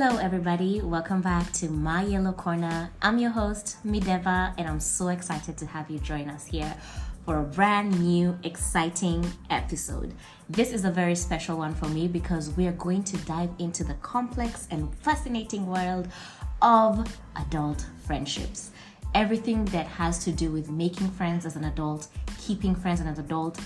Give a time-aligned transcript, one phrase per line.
[0.00, 0.80] Hello, everybody.
[0.80, 2.92] Welcome back to My Yellow Corner.
[3.02, 6.72] I'm your host, Mideva, and I'm so excited to have you join us here
[7.24, 10.14] for a brand new, exciting episode.
[10.48, 13.82] This is a very special one for me because we are going to dive into
[13.82, 16.06] the complex and fascinating world
[16.62, 18.70] of adult friendships.
[19.16, 22.06] Everything that has to do with making friends as an adult,
[22.40, 23.58] keeping friends as an adult,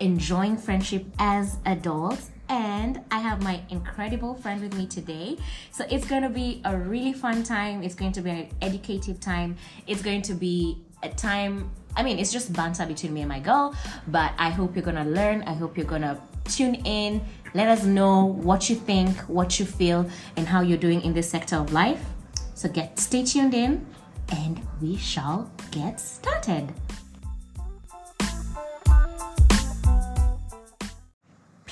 [0.00, 5.36] enjoying friendship as adults, and I have my incredible friend with me today.
[5.70, 7.82] So it's going to be a really fun time.
[7.82, 9.56] It's going to be an educative time.
[9.86, 13.40] It's going to be a time, I mean, it's just banter between me and my
[13.40, 13.74] girl,
[14.08, 15.42] but I hope you're going to learn.
[15.42, 17.20] I hope you're going to tune in.
[17.54, 21.28] Let us know what you think, what you feel, and how you're doing in this
[21.28, 22.04] sector of life.
[22.54, 23.86] So get stay tuned in
[24.32, 26.72] and we shall get started.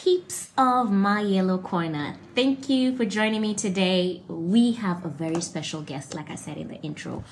[0.09, 2.17] Peeps of my yellow corner.
[2.35, 4.23] Thank you for joining me today.
[4.27, 7.25] We have a very special guest like i said in the intro.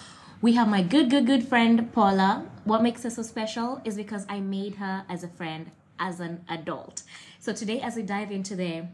[0.42, 2.44] We have my good good good friend paula.
[2.64, 6.44] What makes her so special is because i made her as a friend as an
[6.50, 7.02] adult.
[7.40, 8.84] So today as we dive into the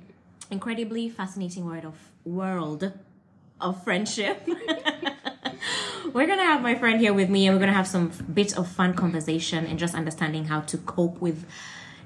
[0.49, 2.93] incredibly fascinating world of world
[3.61, 4.49] of friendship
[6.13, 8.69] we're gonna have my friend here with me and we're gonna have some bit of
[8.69, 11.45] fun conversation and just understanding how to cope with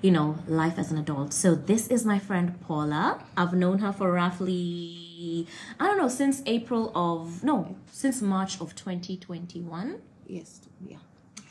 [0.03, 1.33] you know, life as an adult.
[1.33, 3.23] So this is my friend Paula.
[3.37, 5.47] I've known her for roughly,
[5.81, 9.99] I don't know, since April of, no, since March of 2021.
[10.27, 10.99] Yes, yeah.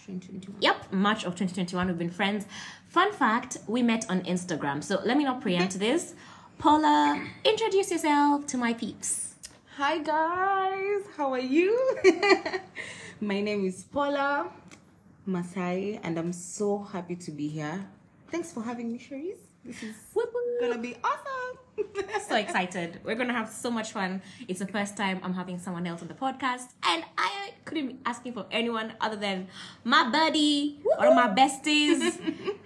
[0.07, 0.61] 2021.
[0.61, 1.87] Yep, March of 2021.
[1.87, 2.45] We've been friends.
[2.87, 4.83] Fun fact, we met on Instagram.
[4.83, 6.13] So let me not preempt this.
[6.57, 9.35] Paula, introduce yourself to my peeps.
[9.77, 11.97] Hi guys, how are you?
[13.19, 14.49] My name is Paula
[15.25, 17.85] Masai, and I'm so happy to be here.
[18.35, 19.37] Thanks for having me, Cherise.
[19.63, 20.59] This is Whoop, whoop.
[20.59, 21.55] gonna be awesome.
[22.27, 22.99] so excited.
[23.05, 24.21] We're gonna have so much fun.
[24.49, 27.95] It's the first time I'm having someone else on the podcast, and I couldn't be
[28.05, 29.47] asking for anyone other than
[29.85, 32.01] my buddy or my besties.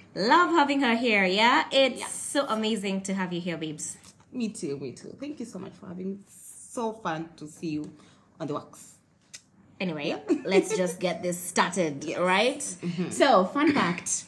[0.16, 1.24] Love having her here.
[1.26, 2.08] Yeah, it's Yeah.
[2.08, 3.96] so amazing to have you here, babes.
[4.32, 5.16] me too, me too.
[5.20, 6.18] Thank you so much for having me.
[6.28, 7.92] So fun to see you
[8.40, 8.96] on the wax.
[9.80, 10.16] Anyway,
[10.46, 12.58] let's just get this started, right?
[12.60, 13.12] Mm-hmm.
[13.12, 14.26] So, fun fact.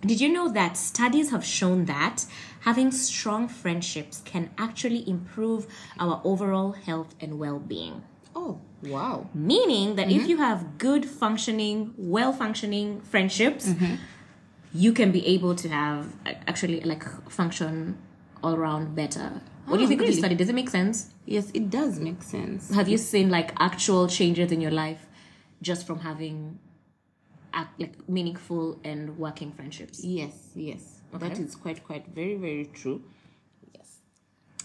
[0.00, 2.24] Did you know that studies have shown that
[2.60, 5.66] having strong friendships can actually improve
[5.98, 8.04] our overall health and well-being?
[8.36, 9.28] Oh, wow.
[9.34, 10.30] meaning that if mm-hmm.
[10.30, 13.96] you have good functioning well functioning friendships mm-hmm.
[14.72, 16.14] you can be able to have
[16.46, 17.98] actually like function
[18.40, 21.10] all around better what do you Oh, think of this study does it make sense
[21.26, 22.70] Yes, it does make sense.
[22.72, 25.06] have you seen like actual changes in your life
[25.60, 26.60] just from having
[27.54, 31.00] ac- like meaningful and working friendships Yes, yes.
[31.12, 31.42] That Okay.
[31.42, 33.02] is quite, quite very, very true.
[33.74, 33.98] Yes.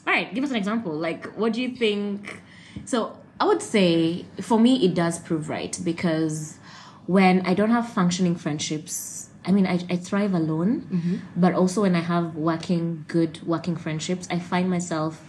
[0.05, 2.41] all right give us an example like what do you think
[2.85, 6.57] so i would say for me it does prove right because
[7.05, 11.15] when i don't have functioning friendships i mean i, I thrive alone mm-hmm.
[11.35, 15.21] but also when i have working good working friendships i find myself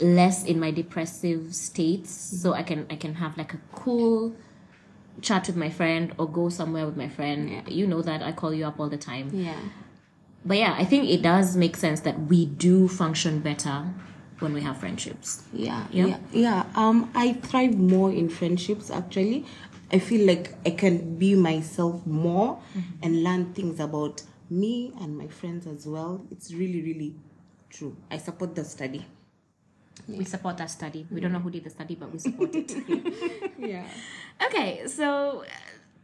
[0.00, 2.36] less in my depressive states mm-hmm.
[2.42, 4.34] so i can i can have like a cool
[5.22, 7.62] chat with my friend or go somewhere with my friend Yeah.
[7.68, 9.58] you know that i call you up all the time Yeah.
[10.44, 13.84] but yeah, I think it does make sense that we do function better
[14.38, 15.42] when we have friendships.
[15.52, 16.06] Yeah, Yeah?
[16.06, 16.64] yeah, yeah.
[16.76, 18.90] Um, I thrive more in friendships.
[18.90, 19.44] Actually,
[19.90, 22.60] I feel like I can be myself more
[23.02, 26.24] and learn things about me and my friends as well.
[26.30, 27.14] It's really, really
[27.70, 27.96] true.
[28.10, 29.06] I support the study.
[30.08, 31.06] We support that study.
[31.10, 32.72] We don't know who did the study, but we support it.
[33.58, 33.84] Yeah.
[34.46, 35.46] okay, so uh,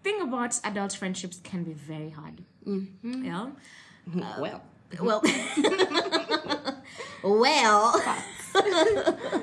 [0.02, 2.42] thing about adult friendships can be very hard.
[2.66, 3.24] Mm-hmm.
[3.24, 3.50] Yeah.
[4.20, 4.62] Uh, well,
[5.00, 5.22] Well.
[7.22, 8.02] well.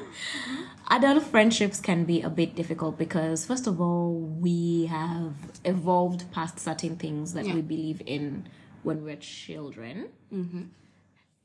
[0.90, 5.34] adult friendships can be a bit difficult because first of all we have
[5.66, 8.48] evolved past certain things that we believe in
[8.84, 10.64] when we're children mm-hmm.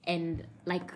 [0.05, 0.93] and like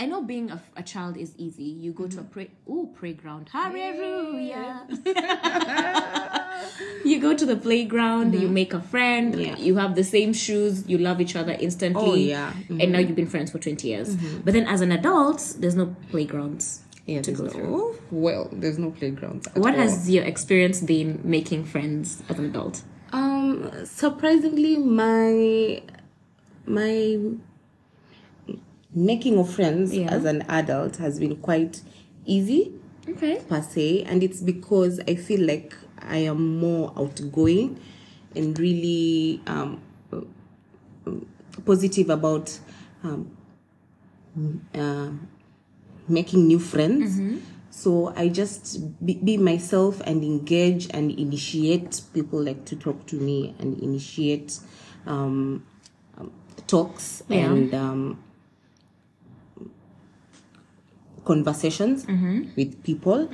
[0.00, 1.64] I know being a, a child is easy.
[1.64, 2.30] You go to a mm-hmm.
[2.30, 3.48] pray ooh playground.
[3.52, 4.86] Hallelujah.
[7.04, 8.54] you go to the playground, you mm-hmm.
[8.54, 9.56] make a friend, Yeah.
[9.56, 12.02] you have the same shoes, you love each other instantly.
[12.10, 12.52] Oh, yeah.
[12.52, 12.80] Mm-hmm.
[12.80, 14.14] And now you've been friends for 20 years.
[14.44, 17.22] But then as an adult, there's no playgrounds yeah.
[17.22, 17.98] to go no, through.
[18.10, 19.48] well, there's no playgrounds.
[19.48, 19.80] At What all.
[19.80, 22.82] has your experience been making friends as an adult?
[23.12, 25.82] Um, surprisingly, my
[26.66, 27.18] my
[28.94, 30.10] making of friends Yeah.
[30.10, 31.82] as an adult has been quite
[32.24, 32.72] easy
[33.08, 33.40] Okay.
[33.48, 37.78] per se, and it's because I feel like I am more outgoing
[38.36, 39.80] and really um,
[41.64, 42.58] positive about
[43.02, 43.30] um,
[44.74, 45.10] uh,
[46.08, 47.20] making new friends.
[47.70, 53.16] So I just be, be myself and engage and initiate people like to talk to
[53.16, 54.58] me and initiate
[55.06, 55.64] um,
[56.18, 56.32] um,
[56.66, 57.52] talks Yeah.
[57.52, 57.74] and
[61.28, 62.06] conversations
[62.56, 63.28] with people.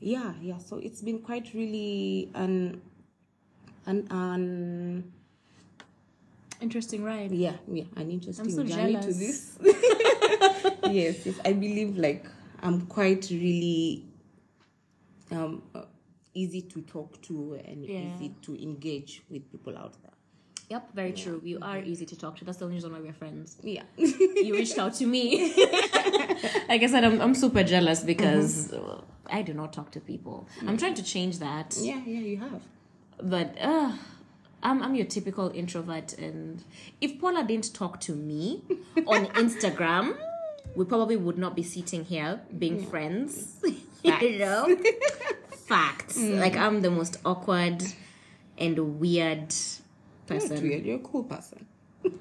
[0.00, 0.58] Yeah, yeah.
[0.58, 2.80] So it's been quite really an
[3.86, 5.12] an an
[6.60, 7.30] Interesting, ride.
[7.30, 9.06] yeah yeah an interesting so journey jealous.
[9.06, 9.58] to this.
[10.90, 11.36] yes, yes.
[11.44, 12.26] I believe like
[12.62, 14.04] I'm quite really
[15.30, 15.82] um uh,
[16.34, 18.06] easy to talk to and Yeah.
[18.06, 20.07] easy to engage with people out there.
[20.70, 21.40] Yep, very true.
[21.42, 22.44] You are easy to talk to.
[22.44, 23.56] That's the only reason why we're friends.
[23.62, 23.84] Yeah.
[23.96, 25.54] you reached out to me.
[26.68, 29.00] like I said, I'm, I'm super jealous because uh,
[29.30, 30.46] I do not talk to people.
[30.66, 32.60] I'm trying to change that, yeah, yeah, you have.
[33.22, 33.92] but uh,
[34.62, 36.12] I'm, I'm your typical introvert.
[36.18, 36.62] And
[37.00, 38.62] if Paula didn't talk to me
[39.06, 40.18] on Instagram,
[40.76, 43.56] we probably would not be sitting here being friends.
[44.04, 44.76] you know?
[45.66, 46.18] Facts.
[46.18, 47.82] Like I'm the most awkward
[48.58, 49.54] and weird
[50.28, 50.62] Person.
[50.62, 50.84] weird.
[50.84, 51.66] You're a cool person.
[52.02, 52.14] That's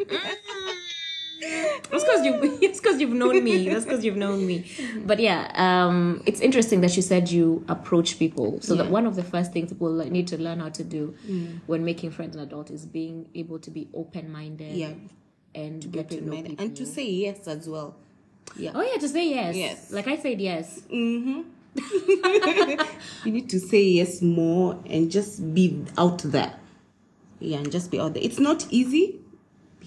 [2.04, 2.58] because you.
[2.62, 3.70] It's because you've known me.
[3.70, 4.66] That's because you've known me.
[5.06, 8.60] But yeah, um, it's interesting that you said you approach people.
[8.62, 11.16] So that one of the first things people need to learn how to do
[11.68, 14.76] when making friends an adult is being able to be open minded.
[14.76, 14.94] Yeah.
[15.56, 16.66] and to get to know people.
[16.66, 17.96] And to say yes as well.
[18.56, 18.72] Yeah.
[18.76, 19.56] oh yeah, to say yes.
[19.56, 19.92] Yes.
[19.92, 20.82] Like I said yes.
[20.92, 21.46] Mhm.
[23.26, 26.54] You need to say yes more and just be out there.
[27.40, 28.24] Yeah, and just be out there.
[28.24, 29.20] It's not easy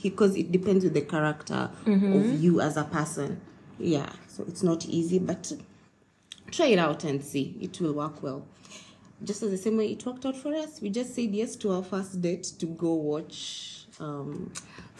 [0.02, 3.40] because it depends with the character of you as a person.
[3.78, 5.52] Yeah, so it's not easy, but
[6.50, 7.56] try it out and see.
[7.60, 8.46] It will work well.
[9.22, 11.72] Just as the same way it worked out for us, we just said yes to
[11.72, 13.86] our first date to go watch.
[13.98, 14.50] Um,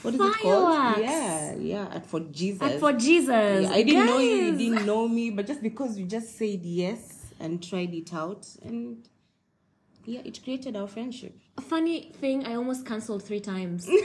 [0.03, 0.99] what is it called?
[1.01, 2.61] Yeah, yeah, at Fort Jesus.
[2.61, 3.29] And Fort Jesus,
[3.65, 6.61] Yeah, I didn't know you, you didn't know me, but just because we just said
[6.65, 9.09] yes and tried it out, and
[10.05, 11.37] yeah, it created our friendship.
[11.59, 13.87] A funny thing, I almost cancelled three times.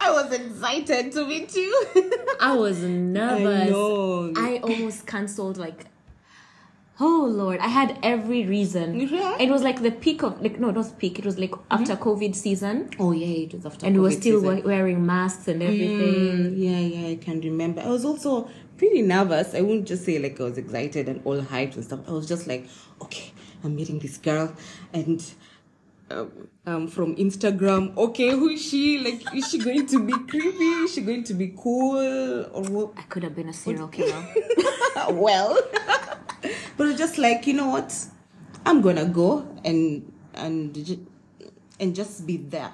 [0.00, 1.86] I was excited to meet you.
[2.40, 3.70] I was nervous.
[3.70, 4.32] know.
[4.36, 5.86] I almost cancelled like
[7.00, 9.36] oh lord i had every reason Yeah.
[9.38, 12.34] it was like the peak of like no not peak it was like after covid
[12.34, 13.86] season oh yeah, it was after.
[13.86, 14.64] and we were still season.
[14.64, 17.82] wearing masks and everything Mm, yeah, yeah, I can remember.
[17.82, 19.54] I was also pretty nervous.
[19.54, 22.00] I wouldn't just say like I was excited and all hyped and stuff.
[22.08, 22.66] I was just like,
[23.02, 23.32] okay,
[23.64, 24.54] I'm meeting this girl,
[24.92, 25.24] and
[26.10, 27.96] um, um, from Instagram.
[27.96, 28.98] Okay, who is she?
[28.98, 30.64] Like, is she going to be creepy?
[30.84, 31.98] Is she going to be cool?
[32.52, 32.92] Or what?
[32.96, 34.24] i could have been a serial killer
[35.10, 35.58] well,
[36.76, 37.94] but just like you know what,
[38.64, 41.08] I'm gonna go and and
[41.80, 42.72] and just be there.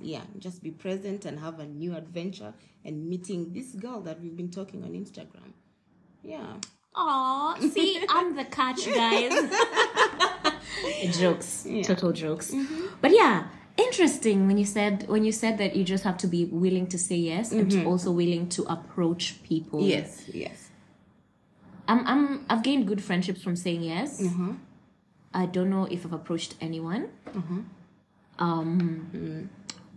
[0.00, 2.52] Yeah, just be present and have a new adventure
[2.84, 5.52] and meeting this girl that we've been talking on Instagram.
[6.22, 6.54] Yeah.
[6.96, 9.32] Aw, see i'm the catch guys
[11.18, 12.86] jokes total jokes mm-hmm.
[13.00, 16.44] but yeah interesting when you said when you said that you just have to be
[16.46, 20.22] willing to say yes and to also willing to approach people Yes.
[20.32, 20.70] Yes.
[21.88, 24.22] I'm, I'm I've gained good friendships from saying yes.
[24.22, 24.52] Uh-huh.
[25.32, 27.08] I don't know if I've approached anyone.
[27.26, 27.60] Uh-huh.
[28.38, 29.44] Um, mm-hmm.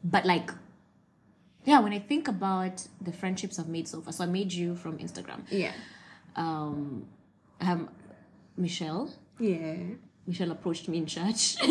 [0.04, 0.52] but like,
[1.66, 4.76] yeah, when I think about the friendships I've made so far, so I made you
[4.76, 5.42] from Instagram.
[5.50, 5.71] Yeah.
[6.38, 7.06] Um,
[7.62, 7.90] um,
[8.56, 9.12] Michelle.
[9.40, 9.76] Yeah.
[10.26, 11.58] Michelle approached me in church.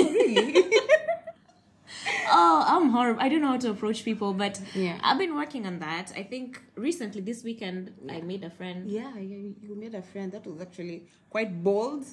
[2.29, 3.21] oh, I'm horrible.
[3.21, 4.99] I don't know how to approach people, but Yeah.
[5.03, 6.13] I've been working on that.
[6.17, 8.91] I think recently, this weekend, I made a friend.
[8.91, 9.13] Yeah.
[9.17, 12.05] yeah you made a friend that was actually quite bold.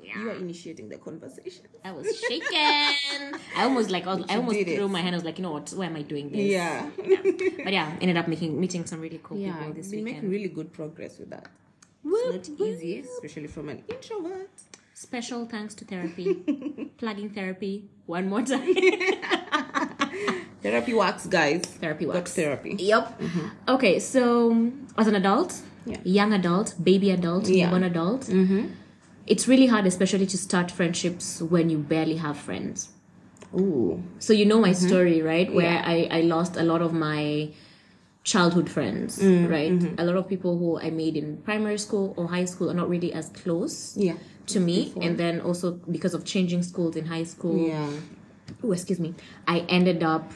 [0.00, 0.20] Yeah.
[0.20, 1.64] You are initiating the conversation.
[1.84, 3.40] I was shaken.
[3.56, 4.76] I almost like I, was, I almost did it.
[4.76, 5.14] threw my hand.
[5.14, 5.70] I was like, you know what?
[5.70, 6.40] Why am I doing this?
[6.40, 6.88] Yeah.
[7.64, 9.56] But yeah, ended up making meeting some really cool Yeah.
[9.56, 11.48] people this been making really good progress with that.
[12.10, 14.50] Whoop, It's not easy, especially from an introvert.
[14.94, 16.34] Special thanks to therapy.
[17.00, 17.74] Plugging therapy
[18.06, 18.74] one more time.
[20.62, 21.62] Therapy works, guys.
[21.82, 22.34] therapy Got works.
[22.34, 22.76] therapy.
[22.78, 23.04] Yep.
[23.20, 23.46] Mm-hmm.
[23.74, 25.50] Okay, so as an adult,
[25.84, 25.98] Yeah.
[26.18, 27.66] young adult, baby adult, Yeah.
[27.66, 28.62] newborn adult, mm-hmm.
[29.26, 32.88] it's really hard, especially to start friendships when you barely have friends.
[33.54, 34.02] Ooh.
[34.18, 34.88] So you know my mm-hmm.
[34.88, 35.52] story, right?
[35.52, 35.94] Where Yeah.
[35.94, 37.50] I, I lost a lot of my
[38.26, 39.70] childhood friends, mm, right?
[39.70, 40.00] Mm-hmm.
[40.00, 42.88] A lot of people who I made in primary school or high school are not
[42.88, 44.16] really as close Yeah.
[44.46, 44.92] to me.
[45.00, 47.88] And then also because of changing schools in high school, Yeah.
[48.64, 49.14] oh, excuse me,
[49.46, 50.32] I ended up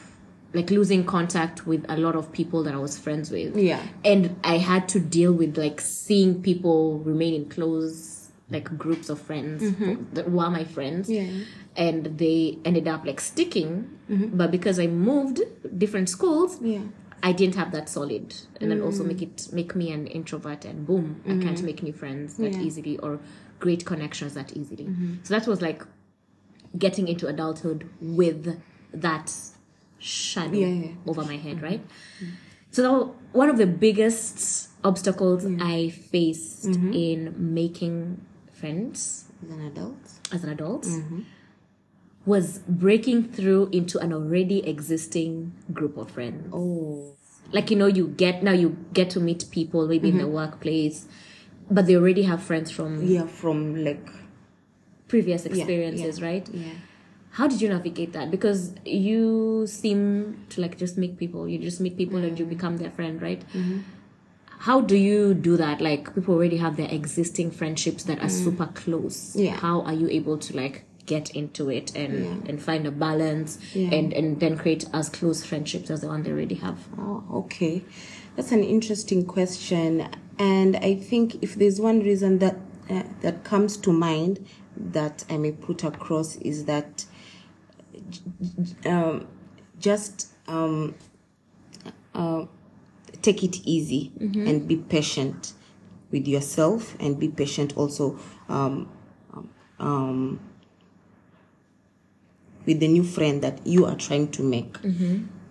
[0.53, 3.57] like losing contact with a lot of people that I was friends with.
[3.57, 3.81] Yeah.
[4.05, 9.19] And I had to deal with like seeing people remain in close like groups of
[9.19, 10.13] friends mm-hmm.
[10.13, 11.09] that were my friends.
[11.09, 11.29] Yeah.
[11.75, 13.97] And they ended up like sticking.
[14.09, 14.37] Mm-hmm.
[14.37, 15.41] But because I moved
[15.77, 16.83] different schools, Yeah.
[17.23, 19.23] I didn't have that solid, and then also make mm.
[19.23, 21.65] it make me an introvert, and boom, I can't mm-hmm.
[21.65, 22.61] make new friends that Yeah.
[22.61, 23.19] easily or
[23.59, 24.85] great connections that easily.
[24.85, 25.15] Mm-hmm.
[25.23, 25.85] So that was like
[26.77, 28.59] getting into adulthood with
[28.93, 29.31] that
[29.99, 30.91] shadow Yeah, yeah.
[31.05, 31.65] over my head, mm-hmm.
[31.65, 31.81] right?
[32.71, 39.61] So that was one of the biggest obstacles I faced in making friends As an
[39.67, 39.97] adult.
[40.31, 40.87] as an adult
[42.25, 46.49] was breaking through into an already existing group of friends.
[46.53, 47.15] Oh.
[47.51, 50.33] Like you know, you get now you get to meet people maybe in the mm-hmm.
[50.33, 51.07] workplace,
[51.69, 54.07] but they already have friends from Yeah, from like
[55.07, 56.49] previous experiences, yeah, right?
[56.53, 56.73] Yeah.
[57.31, 58.29] How did you navigate that?
[58.29, 61.47] Because you seem to like just meet people.
[61.47, 62.49] You just meet people and you mm.
[62.49, 63.41] become their friend, right?
[63.53, 63.79] Mm-hmm.
[64.59, 65.81] How do you do that?
[65.81, 68.43] Like people already have their existing friendships that are mm.
[68.43, 69.35] super close.
[69.35, 69.55] Yeah.
[69.55, 72.49] How are you able to like get into it and Yeah.
[72.49, 73.95] and find a balance Yeah.
[73.95, 76.79] and and then create as close friendships as the one they already have?
[76.97, 77.75] Oh, okay.
[78.35, 80.07] That's an interesting question,
[80.39, 82.55] and I think if there's one reason that
[82.89, 84.33] uh, that comes to mind
[84.95, 87.05] that I may put across is that
[88.85, 89.27] um,
[89.79, 90.95] just um,
[92.13, 92.45] uh,
[93.21, 95.53] take it easy and be patient
[96.11, 98.17] with yourself and be patient also
[98.49, 98.89] um,
[99.33, 99.49] um,
[99.79, 100.39] um,
[102.65, 104.77] with the new friend that you are trying to make.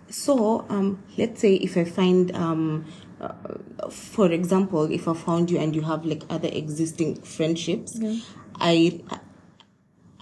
[0.09, 2.85] So, um, let's say if I find, um,
[3.21, 3.33] uh,
[3.89, 7.97] for example, if I found you and you have like other existing friendships,
[8.59, 9.01] I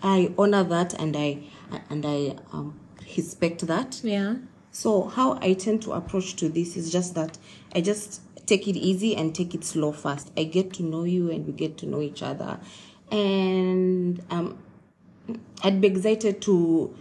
[0.01, 1.43] I honor that and I
[1.89, 2.79] and I um,
[3.17, 3.99] respect that.
[4.03, 4.35] Yeah.
[4.71, 7.37] So how I tend to approach to this is just that
[7.75, 10.31] I just take it easy and take it slow first.
[10.37, 12.59] I get to know you and we get to know each other,
[13.11, 14.38] and um,
[15.63, 16.95] I'd be excited to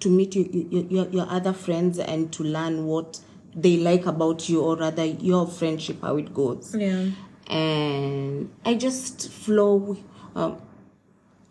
[0.00, 3.20] to meet you, your, your, your other friends and to learn what
[3.54, 7.10] they like about you or rather your friendship how it goes Yeah.
[7.48, 9.96] and I just flow
[10.34, 10.60] um,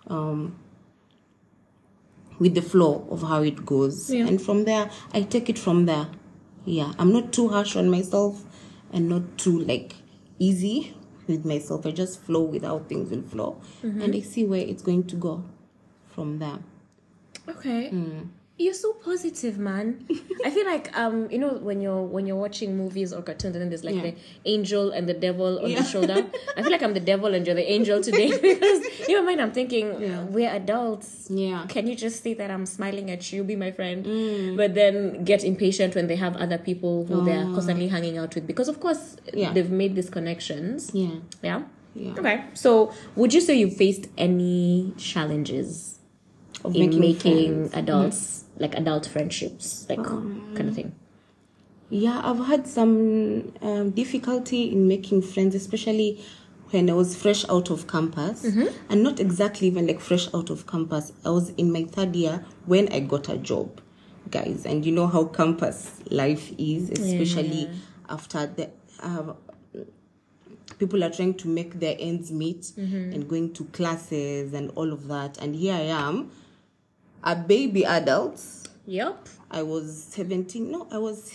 [0.08, 0.56] um,
[2.40, 4.28] with the flow of how it goes, Yeah.
[4.28, 6.08] and from there I take it from there.
[6.66, 8.44] Yeah, I'm not too harsh on myself,
[8.92, 9.96] and not too like
[10.40, 10.96] easy
[11.28, 11.86] with myself.
[11.86, 14.02] I just flow with how things will flow, mm-hmm.
[14.02, 15.44] and I see where it's going to go
[16.14, 16.60] from there.
[17.48, 17.90] Okay.
[17.92, 18.28] Mm.
[18.62, 20.06] You're so positive, man.
[20.46, 23.62] I feel like um, you know, when you're when you're watching movies or cartoons, and
[23.64, 24.12] then there's like Yeah.
[24.12, 24.16] the
[24.46, 25.80] angel and the devil on Yeah.
[25.82, 26.26] the shoulder.
[26.56, 29.42] I feel like I'm the devil and you're the angel today because in my mind
[29.42, 30.24] I'm thinking Yeah.
[30.26, 31.28] we're adults.
[31.32, 31.66] Yeah.
[31.70, 34.06] Can you just see that I'm smiling at you, be my friend?
[34.56, 38.46] But then get impatient when they have other people who they're constantly hanging out with
[38.46, 39.54] because of course Yeah.
[39.54, 40.92] they've made these connections.
[40.94, 41.16] Yeah.
[41.42, 41.64] Yeah.
[41.96, 42.12] Yeah.
[42.20, 42.44] Okay.
[42.54, 45.98] So would you say you faced any challenges
[46.64, 50.00] Of in making making, adults like adult friendships like
[50.56, 50.96] kind of thing.
[51.90, 56.24] Yeah, I've had some um, difficulty in making friends, especially
[56.70, 58.46] when I was fresh out of campus,
[58.90, 61.12] and not exactly even like fresh out of campus.
[61.26, 63.82] I was in my third year when I got a job,
[64.30, 67.70] guys, and you know how campus life is, especially
[68.10, 68.70] after the.
[69.02, 69.34] Uh,
[70.80, 72.72] people are trying to make their ends meet
[73.14, 75.38] and going to classes and all of that.
[75.40, 76.32] And here i am
[77.24, 78.42] a baby adult
[78.86, 80.72] yep I was 17.
[80.72, 81.30] No, I was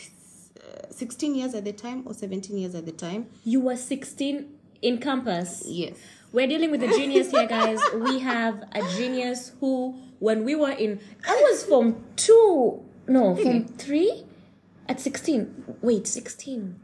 [0.59, 3.27] uh, 16 years at the time or 17 years at the time.
[3.45, 4.47] you were 16
[4.83, 5.97] in campus Yes.
[6.33, 10.71] we're dealing with a genius here guys we have a genius who when we were
[10.71, 14.25] in i was from two no from three
[14.89, 16.81] at 16 wait 16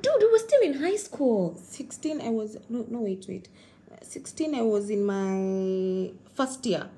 [0.00, 2.56] dude we were still in high school 16, I was.
[2.68, 3.48] No, no, wait, wait.
[3.90, 6.88] Uh, 16, I was in my first year.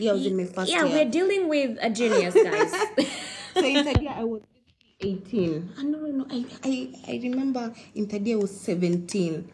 [0.00, 0.94] Yeah, I was in my first yeah year.
[1.04, 2.72] we're dealing with a genius guys
[3.54, 4.42] so in third year, I was
[5.00, 5.72] 18.
[5.78, 6.26] Ah, no, no, no.
[6.30, 9.50] I, I, I remember in third year, I was 17,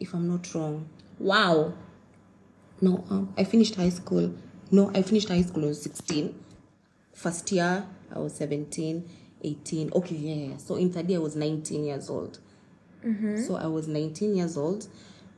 [0.00, 0.88] if I'm not wrong.
[1.18, 1.72] wow
[2.80, 4.34] No, um, I finished high school.
[4.70, 6.34] No, I finished high school, I was 16.
[7.12, 9.08] First year, I was 17,
[9.42, 9.92] 18.
[9.94, 10.56] Okay, yeah, yeah.
[10.56, 12.38] So in third year, I was 19 years old.
[13.46, 14.88] So I was 19 years old,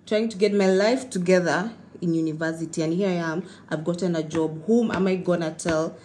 [0.06, 2.82] trying to get my life together in university.
[2.82, 4.64] And here I am, I've gotten a job.
[4.66, 5.96] Whom am I gonna tell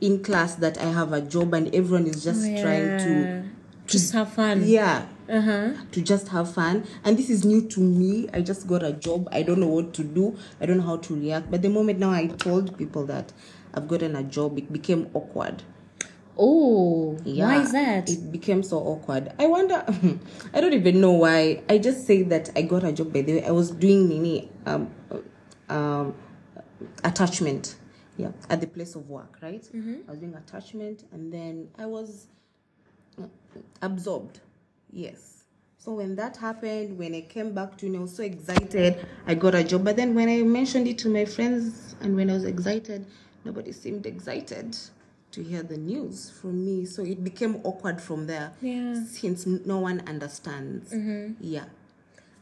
[0.00, 3.44] in class that I have a job and everyone is just trying to
[3.90, 4.62] just have fun.
[4.66, 5.06] Yeah.
[5.28, 5.72] Uh-huh.
[5.92, 6.86] To just have fun.
[7.04, 8.28] And this is new to me.
[8.32, 9.28] I just got a job.
[9.32, 10.36] I don't know what to do.
[10.60, 11.50] I don't know how to react.
[11.50, 13.32] But the moment now i told people that
[13.74, 15.62] i've gotten a job it became awkward.
[16.42, 17.44] Oh, yeah.
[17.44, 18.08] why is that?
[18.08, 19.32] it became so awkward.
[19.38, 19.84] I wonder
[20.54, 21.62] i don't even know why.
[21.68, 23.44] I just say that i got a job by the way.
[23.44, 24.90] I was doing nini um
[25.70, 26.14] um
[27.04, 27.76] attachment
[28.16, 29.68] yeah at the place of work right?
[29.74, 32.26] I was doing attachment and then i was
[33.20, 33.24] uh,
[33.82, 34.40] absorbed
[34.92, 35.44] yes.
[35.78, 39.54] So when that happened when i came back to i was so excited i got
[39.54, 39.84] a job.
[39.84, 43.06] But then when i mentioned it to my friends and when i was excited
[43.44, 44.76] nobody seemed excited
[45.30, 46.84] to hear the news from me.
[46.84, 49.04] So it became awkward from there Yeah.
[49.06, 50.92] since no one understands.
[50.92, 50.96] Yeah.
[50.98, 51.66] no one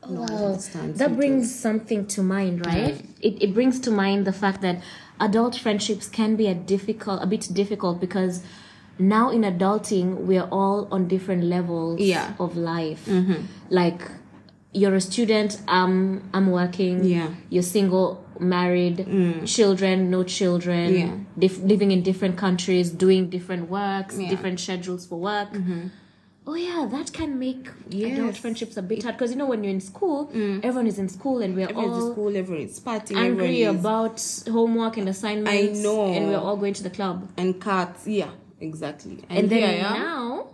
[0.06, 0.56] Wow.
[0.94, 3.02] That it brings something to mind, right?
[3.20, 4.80] It, it brings to mind the fact that
[5.20, 8.42] adult friendships can be a difficult, a bit difficult because
[8.98, 12.32] now in adulting we're all on different levels Yeah.
[12.38, 13.08] of life.
[13.70, 14.02] Like
[14.72, 17.04] you're a student, um, I'm working.
[17.04, 17.28] Yeah.
[17.50, 19.06] You're single, married,
[19.46, 20.94] children, no children.
[20.94, 21.12] Yeah.
[21.38, 24.28] Dif- living in different countries, doing different works, Yeah.
[24.30, 25.48] different schedules for work.
[26.50, 29.70] Oh yeah, that can make adult friendships a bit hard because you know when you're
[29.70, 30.64] in school, mm.
[30.64, 33.78] everyone is in school and we're Everyone's all in school, everyone is partying, angry is
[33.78, 34.18] about
[34.50, 35.78] homework and assignments.
[35.78, 36.10] I know.
[36.10, 37.28] and we're all going to the club.
[37.36, 38.06] and cats.
[38.06, 39.22] Yeah, exactly.
[39.28, 40.00] And then I am.
[40.00, 40.46] now,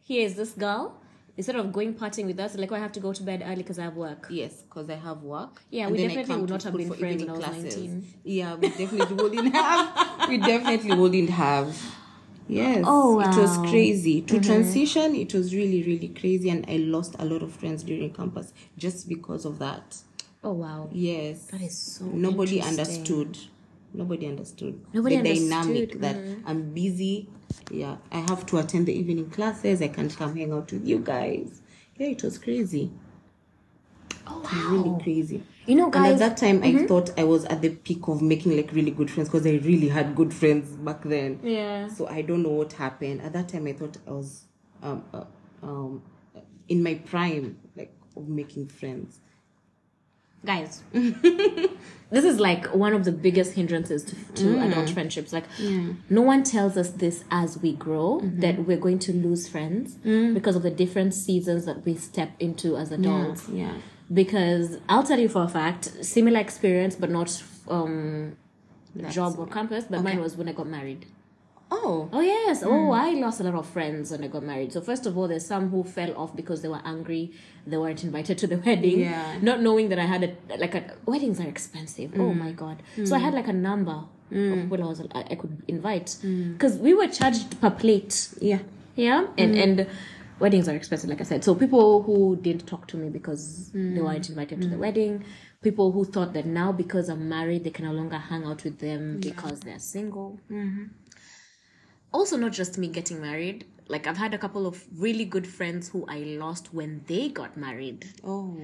[0.00, 0.98] here is this girl.
[1.36, 3.56] Instead of going partying with us, like, oh, I have to go to bed early
[3.56, 4.28] because I have work.
[4.30, 5.62] Yes, because I have work.
[5.70, 8.06] Yeah, And we definitely would not have been friends when I was 19.
[8.24, 10.28] Yeah, we definitely wouldn't have.
[10.30, 11.76] We definitely wouldn't have.
[12.48, 12.84] Yes.
[12.86, 13.62] Oh, It was wow.
[13.62, 13.70] Mm-hmm.
[13.70, 14.22] crazy.
[14.22, 16.50] To transition, it was really, really crazy.
[16.50, 19.96] And I lost a lot of friends during campus just because of that.
[20.44, 21.46] Oh wow, Yes.
[21.52, 22.04] that is so.
[22.06, 23.38] Nobody understood.
[23.94, 24.84] Nobody understood.
[24.92, 27.28] Nobody the understood, dynamic that I'm busy.
[27.70, 29.80] Yeah, I have to attend the evening classes.
[29.82, 31.60] I can't come hang out with you guys.
[31.96, 32.90] Yeah, it was crazy.
[34.26, 35.42] Oh Really crazy.
[35.66, 36.12] You know, guys.
[36.12, 38.90] And at that time, I thought I was at the peak of making like really
[38.90, 41.40] good friends because I really had good friends back then.
[41.42, 41.88] yeah.
[41.88, 43.22] So I don't know what happened.
[43.22, 44.44] At that time, I thought I was
[44.82, 45.24] um, uh,
[45.62, 46.02] um,
[46.68, 49.20] in my prime, like of making friends.
[50.44, 55.44] guys this is like one of the biggest hindrances to, to adult friendships like
[56.10, 59.94] no one tells us this as we grow that we're going to lose friends
[60.34, 63.76] because of the different seasons that we step into as adults Yeah.
[64.12, 68.36] Because i'll tell you for a fact similar experience but not um
[69.10, 71.06] job or campus but mine was when i got married
[71.74, 72.10] Oh.
[72.12, 72.62] Oh yes.
[72.62, 72.90] Oh, hmm.
[72.90, 74.74] I lost a lot of friends when I got married.
[74.74, 77.32] So first of all, there's some who fell off because they were angry.
[77.66, 79.00] They weren't invited to the wedding.
[79.00, 79.38] Yeah.
[79.40, 82.12] Not knowing that I had a like a weddings are expensive.
[82.14, 82.38] Oh hmm.
[82.38, 82.82] my god.
[82.94, 83.06] Hmm.
[83.06, 86.76] So I had like a number of people I was I, I could invite because
[86.76, 88.28] we were charged per plate.
[88.40, 88.58] Yeah.
[88.94, 89.86] Yeah, and and
[90.42, 91.44] weddings are expensive, like I said.
[91.44, 94.04] So people who didn't talk to me because they mm.
[94.04, 94.80] weren't invited to the mm.
[94.86, 95.24] wedding,
[95.62, 98.80] people who thought that now because I'm married they can no longer hang out with
[98.80, 100.40] them because they're single.
[100.50, 100.86] Mm-hmm.
[102.12, 103.66] Also, not just me getting married.
[103.86, 107.56] Like I've had a couple of really good friends who I lost when they got
[107.56, 108.06] married.
[108.24, 108.56] Oh.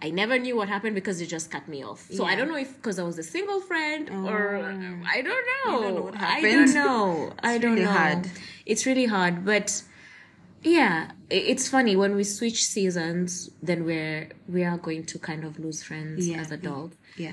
[0.00, 2.06] I never knew what happened because they just cut me off.
[2.10, 5.02] So I don't know if because I was a single friend or oh.
[5.16, 5.72] I don't know.
[5.72, 7.32] don't know what I don't know.
[7.42, 7.92] I don't really know.
[7.92, 8.30] hard.
[8.64, 9.82] It's really hard, but
[10.62, 13.50] yeah, it's funny when we switch seasons.
[13.62, 16.38] Then we're we are going to kind of lose friends Yeah.
[16.38, 16.96] as adults.
[17.16, 17.32] Yeah.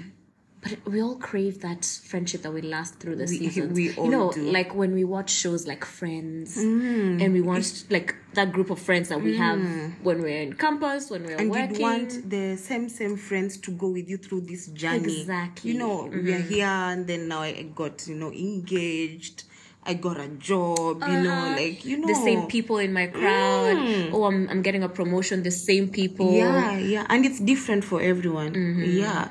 [0.62, 3.74] But we all crave that friendship that we last through the We- seasons.
[3.76, 4.50] we all you know, do.
[4.50, 7.22] like when we watch shows like Friends, mm.
[7.22, 9.38] and we watch like that group of friends that we mm.
[9.38, 9.60] have
[10.06, 11.72] when we're in campus, when we're and working.
[11.72, 15.72] you'd want the same same friends to go with you through this journey Exactly.
[15.72, 16.48] you know we are mm-hmm.
[16.54, 19.44] here and then now i got you know engaged
[19.86, 22.14] i got a job you know like you know Uh-huh.
[22.14, 23.78] the same people in my crowd.
[24.14, 25.44] Oh, I'm, I'm getting a promotion.
[25.44, 26.32] The same people.
[26.34, 28.54] yeah yeah and it's different for everyone
[29.02, 29.30] yeah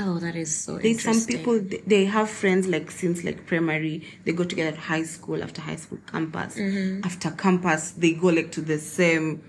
[0.00, 1.58] Oh, that is so there's some people
[1.92, 5.74] they have friends like since like primary they go together at high school after high
[5.84, 7.04] school campus Mm-hmm.
[7.04, 9.42] after campus they go like to the same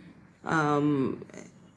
[0.46, 1.24] um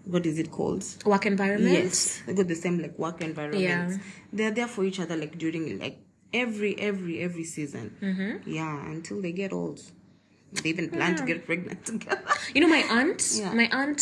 [0.04, 1.72] what is it called work environment.
[1.74, 3.62] Yes, they got the same like work environment.
[3.62, 3.96] Yeah.
[4.32, 5.98] They're there for each other like during like
[6.32, 7.96] every every every season.
[8.00, 8.48] Mm-hmm.
[8.50, 9.80] Yeah, until they get old.
[10.62, 12.20] They even plan to get pregnant together.
[12.54, 13.22] You know, my aunt.
[13.40, 13.52] Yeah.
[13.54, 14.00] My aunt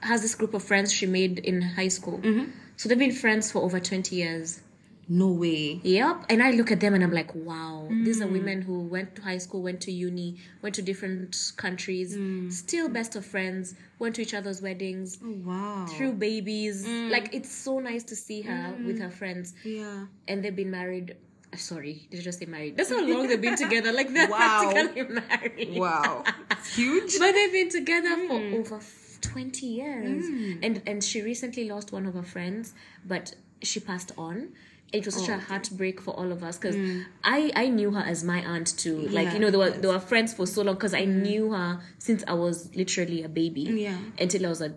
[0.00, 2.18] has this group of friends she made in high school.
[2.18, 2.50] Mm-hmm.
[2.76, 4.60] So they've been friends for over twenty years.
[5.06, 5.80] No way.
[5.84, 6.24] Yep.
[6.30, 8.24] And I look at them and I'm like, wow, these Mm.
[8.24, 12.50] are women who went to high school, went to uni, went to different countries, Mm.
[12.50, 15.84] still best of friends, went to each other's weddings, Oh, wow.
[15.90, 16.86] threw babies.
[16.86, 17.10] Mm.
[17.10, 19.52] Like it's so nice to see her with her friends.
[19.62, 20.06] Yeah.
[20.26, 21.16] And they've been married.
[21.56, 22.76] Sorry, did I just say married?
[22.76, 23.92] That's how long they've been together.
[23.92, 24.70] Like they're Wow.
[24.72, 25.78] practically married.
[25.78, 26.24] Wow.
[26.50, 27.18] It's huge.
[27.18, 28.54] But they've been together for Mm.
[28.60, 28.80] over
[29.20, 30.24] 20 years.
[30.62, 32.74] And and she recently lost one of her friends,
[33.06, 34.48] but she passed on.
[34.92, 36.76] It was such Oh, a heartbreak for all of us because
[37.24, 39.08] I, I knew her as my aunt too.
[39.08, 39.34] Like, Mm.
[39.34, 42.22] You know, they were, they were friends for so long because I knew her since
[42.28, 43.98] I was literally a baby Yeah.
[44.20, 44.72] until I was a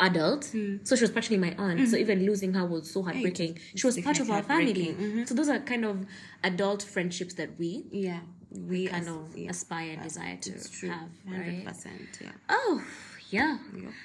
[0.00, 0.76] adult, hmm.
[0.82, 1.80] so she was practically my aunt.
[1.80, 1.96] So mm-hmm.
[1.96, 3.58] even losing her was so heartbreaking.
[3.76, 4.84] She was part of our family.
[4.84, 5.26] heartbreaking.
[5.26, 6.06] So those are kind of
[6.42, 8.20] adult friendships that we Yeah.
[8.52, 9.50] We kind of yeah.
[9.50, 10.50] aspire and desire to
[10.88, 11.64] have, Hundred right?
[11.64, 12.18] percent.
[12.20, 12.32] Yeah.
[12.48, 12.82] Oh,
[13.30, 13.58] yeah.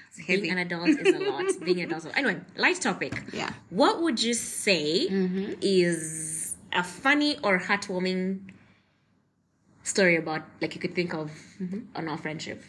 [0.08, 1.45] It's Being an adult is a lot.
[1.63, 2.15] Being an adult.
[2.15, 3.23] Anyway, light topic.
[3.34, 3.51] Yeah.
[3.71, 5.53] What would you say mm-hmm.
[5.62, 8.51] is a funny or heartwarming
[9.81, 11.79] story about, like you could think of mm-hmm.
[11.95, 12.62] on our friendship?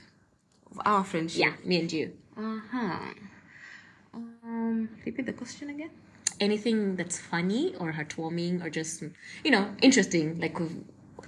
[0.85, 1.41] Our friendship.
[1.41, 2.13] Yeah, me and you.
[2.37, 2.99] Uh huh.
[4.15, 4.89] Um.
[5.05, 5.91] Repeat the question again.
[6.41, 9.03] Anything that's funny or heartwarming or just,
[9.45, 10.59] you know, interesting, like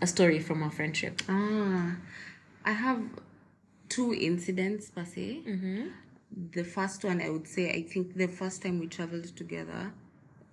[0.03, 1.23] a story from our friendship.
[1.29, 1.97] Ah,
[2.65, 3.03] I have
[3.89, 5.43] two incidents per se.
[6.53, 9.93] The first one, I would say, I think the first time we traveled together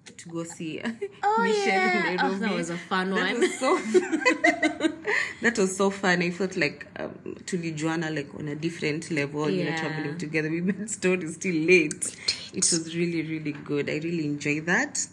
[0.06, 0.82] to go see
[1.24, 2.18] Oh, Michelle yeah.
[2.22, 3.40] Oh, that was a fun That one.
[3.42, 3.78] was so
[5.42, 6.22] that was so fun.
[6.22, 7.12] I felt like um,
[7.46, 9.50] Tulijuana like on a different level.
[9.50, 10.50] You know, traveling together.
[10.50, 12.16] We made stories till late.
[12.54, 13.90] It was really really good.
[13.90, 15.06] I really enjoyed that.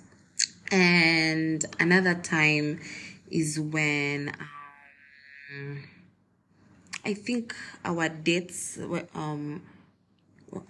[0.70, 2.80] And another time
[3.30, 4.32] is when
[5.50, 5.82] um,
[7.04, 9.62] I think our dates were um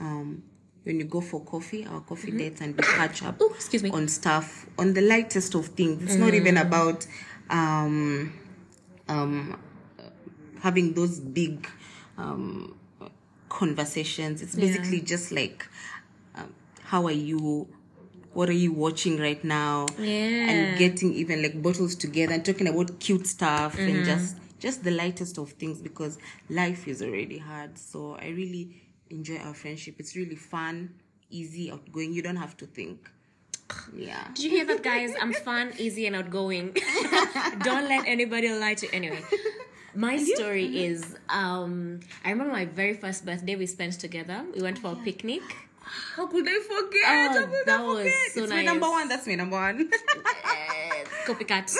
[0.01, 0.43] um
[0.85, 3.91] when you go for coffee, our coffee dates and we catch up Oh, excuse me.
[3.91, 6.03] on stuff on the lightest of things.
[6.03, 7.07] It's not even about
[7.51, 8.33] um
[9.09, 9.61] um
[10.61, 11.69] having those big
[12.19, 12.77] um
[13.49, 14.43] conversations.
[14.43, 15.67] It's basically just like
[16.35, 17.69] um, how are you?
[18.33, 19.87] What are you watching right now?
[19.99, 20.51] Yeah.
[20.51, 24.91] And getting even like bottles together and talking about cute stuff and just just the
[24.91, 26.19] lightest of things because
[26.49, 27.77] life is already hard.
[27.77, 28.71] So I really
[29.13, 29.97] enjoy our friendship.
[29.99, 30.95] It's really fun,
[31.31, 32.13] easy, outgoing.
[32.13, 33.11] You don't have to think.
[33.95, 34.25] Yeah.
[34.35, 35.15] Did you hear that, guys?
[35.21, 36.77] I'm fun, easy, and outgoing.
[37.63, 38.93] Don't let anybody lie to you.
[38.93, 39.23] anyway.
[39.95, 44.45] My story is um I remember my very first birthday we spent together.
[44.55, 45.43] We went for a picnic.
[46.17, 47.03] How could I forget?
[47.05, 48.33] Oh, How could that I was forget?
[48.35, 49.09] so it's my number one.
[49.09, 49.91] That's my number one.
[51.27, 51.73] Copycat.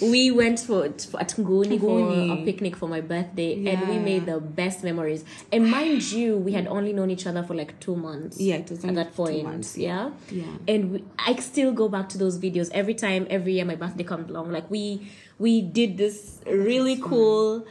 [0.10, 4.26] we went for, for at Nguni for a picnic for my birthday and we made
[4.26, 5.24] the best memories.
[5.52, 8.40] And mind you, we had only known each other for like two months.
[8.40, 9.44] Yeah, it was at that point.
[9.44, 10.10] months, Yeah.
[10.30, 10.44] Yeah.
[10.66, 14.04] And we, I still go back to those videos every time, every year my birthday
[14.04, 14.50] comes along.
[14.50, 17.64] Like we we did this really cool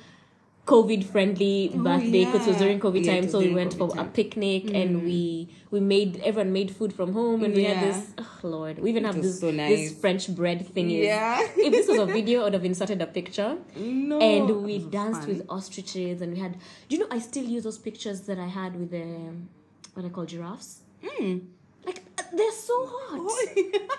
[0.68, 3.24] COVID friendly birthday because it was Oh, during COVID Yeah, time.
[3.24, 4.10] was So we during went for COVID a time.
[4.10, 4.14] Mm.
[4.20, 5.22] picnic and we
[5.72, 8.80] we made everyone made food from home and we had this oh Lord.
[8.80, 9.98] We even have this so this.
[10.06, 11.04] French bread thingy.
[11.06, 11.40] Yeah.
[11.68, 13.52] if this was a video, I would have inserted a picture.
[13.78, 14.20] No.
[14.20, 15.30] And we danced fun.
[15.30, 16.54] with ostriches and we had
[16.90, 19.06] do you know I still use those pictures that I had with the
[19.94, 20.82] what I call giraffes?
[21.04, 21.38] Hmm.
[22.34, 23.92] They're so hot.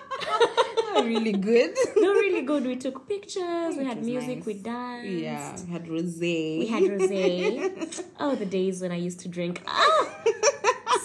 [0.91, 1.75] Oh, really good.
[1.95, 2.65] They're really good.
[2.65, 4.45] We took pictures, we had music, nice.
[4.45, 5.07] we danced.
[5.07, 6.59] Yeah, we had rosé.
[6.59, 8.03] We had rosé.
[8.19, 9.61] oh, the days when I used to drink.
[9.67, 10.23] Ah,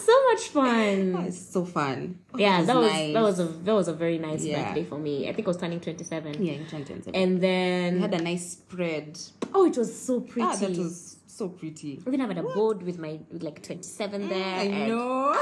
[0.05, 1.25] so much fun.
[1.27, 2.19] It's so fun.
[2.37, 3.13] Yeah, that was nice.
[3.13, 4.65] that was a that was a very nice Yeah.
[4.65, 5.29] birthday for me.
[5.29, 6.43] I think I was turning twenty seven.
[6.43, 7.15] yeah, in 2017.
[7.15, 9.19] And then we had a nice spread.
[9.53, 10.49] oh, it was so pretty.
[10.49, 12.01] Ah, that was so pretty.
[12.07, 14.55] we even had a board with my with like twenty seven there.
[14.61, 15.37] I and know.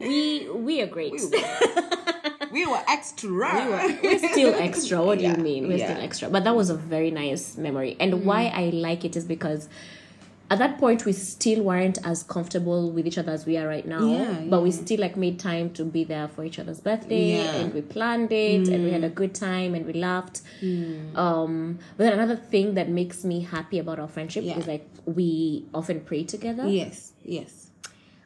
[0.00, 1.12] We we are great.
[2.52, 3.28] we were extra.
[3.30, 5.02] we were, we're still extra.
[5.02, 5.68] What do Yeah, you mean?
[5.68, 5.90] We're yeah.
[5.92, 6.30] still extra.
[6.30, 7.96] But that was a very nice memory.
[8.00, 8.24] And mm.
[8.24, 9.68] why I like it is because
[10.50, 13.86] at that point we still weren't as comfortable with each other as we are right
[13.86, 14.04] now.
[14.04, 17.54] Yeah, but we still like made time to be there for each other's birthday Yeah.
[17.56, 19.14] and we planned it and we had a mm.
[19.14, 20.42] good time and we laughed.
[20.60, 21.16] Mm.
[21.16, 24.58] Um but then another thing that makes me happy about our friendship Yeah.
[24.58, 26.66] is like we often pray together.
[26.66, 27.70] Yes, yes.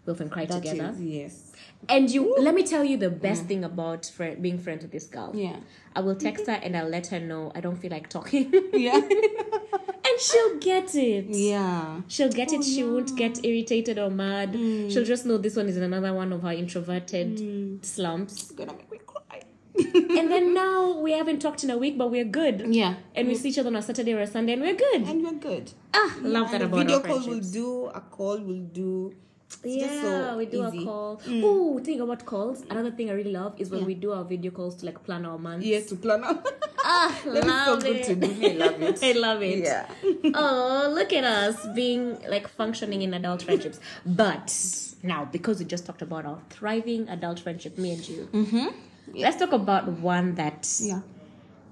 [0.07, 0.93] We often cry That together.
[0.95, 1.44] is- yes.
[1.89, 5.33] And you let me tell you the best thing about being friends with this girl.
[5.35, 5.57] Yeah.
[5.97, 8.53] I will text her and I'll let her know I don't feel like talking.
[8.73, 8.95] Yeah.
[10.07, 11.27] and she'll get it.
[11.29, 12.01] yeah.
[12.09, 12.65] She'll get it.
[12.65, 14.55] She won't get irritated or mad.
[14.55, 18.35] She'll just know this one is another one of her introverted slumps.
[18.35, 19.43] It's gonna make me cry.
[20.19, 22.75] and then now we haven't talked in a week, but we're good.
[22.75, 22.95] Yeah.
[23.15, 25.03] And we see each other on a Saturday or a Sunday and we're good.
[25.03, 25.73] And we're good.
[25.93, 29.15] ah, love that And a about video our call will do, a call will do.
[29.47, 30.79] It's Yeah, so we do easy.
[30.79, 30.83] Mm.
[30.83, 31.21] a call.
[31.29, 32.63] Oh, think about calls.
[32.71, 35.25] Another thing I really love is when we do our video calls to like plan
[35.25, 35.65] our month.
[35.65, 36.47] Yes, to plan out.
[36.87, 38.05] Ah, so love good it.
[38.05, 38.27] to do.
[38.47, 39.03] I love it.
[39.09, 39.61] I love it.
[39.65, 39.87] Yeah.
[40.35, 43.81] oh, look at us being like functioning in adult friendships.
[44.05, 44.55] But
[45.03, 48.67] now, because we just talked about our thriving adult friendship, me and you, mm-hmm.
[49.15, 51.01] let's talk about one that Yeah.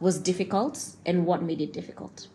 [0.01, 2.29] was difficult and what made it difficult.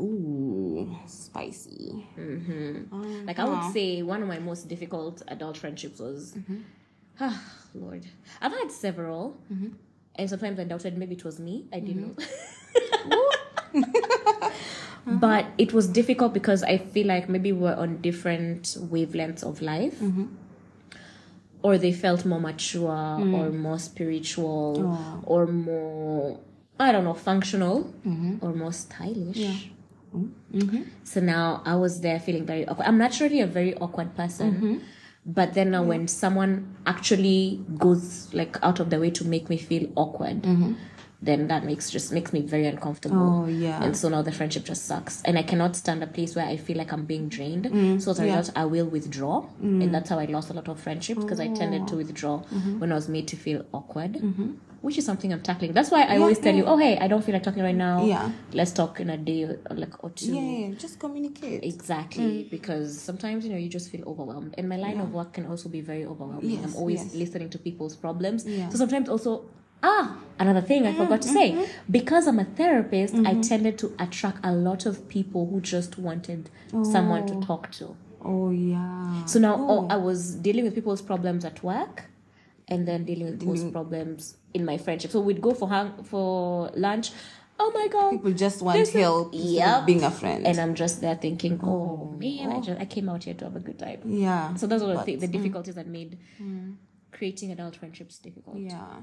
[0.00, 2.06] Ooh, spicy.
[2.16, 2.94] Mm-hmm.
[2.94, 6.58] Um, like I would say, one of my most difficult adult friendships was, mm-hmm.
[7.20, 7.42] ah,
[7.74, 8.06] Lord,
[8.40, 9.68] I've had several, mm-hmm.
[10.14, 11.66] and sometimes I doubted maybe it was me.
[11.72, 12.24] I didn't know.
[15.06, 15.16] Uh-huh.
[15.20, 19.98] but it was difficult because I feel like maybe we're on different wavelengths of life.
[21.62, 23.34] Or they felt more mature mm.
[23.34, 26.40] or more spiritual or more,
[26.78, 27.92] I don't know, functional
[28.40, 29.70] or more stylish.
[30.14, 30.82] Mm-hmm.
[31.04, 32.86] So now I was there feeling very awkward.
[32.86, 34.54] I'm naturally a very awkward person.
[34.54, 34.76] Mm-hmm.
[35.26, 39.58] But then now when someone actually goes like out of the way to make me
[39.58, 40.72] feel awkward, mm-hmm.
[41.20, 43.44] Then that makes just makes me very uncomfortable.
[43.44, 43.82] Oh, yeah.
[43.82, 45.20] And so now the friendship just sucks.
[45.22, 47.64] And I cannot stand a place where I feel like I'm being drained.
[47.64, 48.36] Mm, so as a yeah.
[48.36, 49.46] result, I will withdraw.
[49.60, 49.82] Mm.
[49.82, 51.98] And that's how I lost a lot of friendships because I tended to oh.
[51.98, 52.78] withdraw mm-hmm.
[52.78, 54.12] when I was made to feel awkward.
[54.12, 54.52] Mm-hmm.
[54.80, 55.72] Which is something I'm tackling.
[55.72, 58.04] That's why I always tell you, oh hey, I don't feel like talking right now.
[58.04, 58.30] Yeah.
[58.52, 60.32] Let's talk in a day or, like or two.
[60.32, 61.64] Yeah, yeah, just communicate.
[61.64, 62.50] Exactly, mm.
[62.50, 65.68] because sometimes you know you just feel overwhelmed, and my line of work can also
[65.68, 66.48] be very overwhelming.
[66.48, 67.14] Yes, I'm always yes.
[67.16, 68.68] listening to people's problems, Yeah.
[68.68, 69.50] so sometimes also
[69.82, 71.64] ah another thing I forgot to say mm-hmm.
[71.90, 73.40] because I'm a therapist, I mm-hmm.
[73.42, 76.50] tended to attract a lot of people who just wanted
[76.82, 77.42] someone to oh.
[77.42, 77.96] talk to.
[78.22, 79.24] Oh yeah.
[79.26, 82.04] So now oh, oh, I was dealing with people's problems at work,
[82.66, 85.10] and then dealing with people's problems in my friendship.
[85.10, 87.12] So we'd go for hang- for lunch.
[87.60, 88.10] Oh my god!
[88.12, 89.86] People just want There's help Yep.
[89.86, 90.46] being a friend.
[90.46, 93.44] and I'm just there thinking, oh, oh man, I just I came out here to
[93.46, 94.00] have a good time.
[94.04, 94.54] yeah.
[94.54, 95.32] So those are the, the mm.
[95.32, 96.76] difficulties that made mm.
[97.10, 98.58] creating adult friendships difficult.
[98.58, 99.02] Yeah.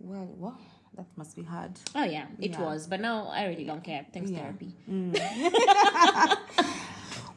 [0.00, 0.58] Well, well,
[0.96, 1.72] that must be hard.
[1.94, 2.62] Oh yeah, it Yeah.
[2.62, 4.04] was, but now I really don't care.
[4.12, 4.38] Thanks Yeah.
[4.40, 4.74] therapy.
[4.90, 5.16] Mm.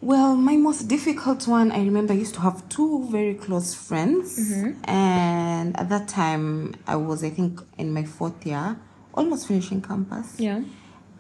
[0.02, 4.38] Well, my most difficult one, I remember I used to have two very close friends.
[4.38, 4.84] Mm-hmm.
[4.90, 8.78] And at that time, I was, I think, in my fourth year,
[9.14, 10.38] almost finishing campus.
[10.42, 10.62] Yeah.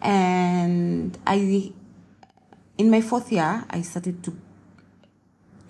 [0.01, 1.71] And I,
[2.77, 4.32] in my fourth year, I started to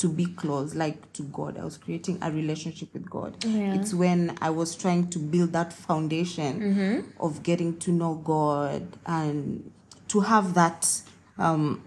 [0.04, 1.58] to be close, like to God.
[1.58, 3.42] I was creating a relationship with God.
[3.46, 3.76] Yeah.
[3.76, 9.72] It's when I was trying to build that foundation of getting to know God and
[10.10, 11.02] to have that
[11.38, 11.82] um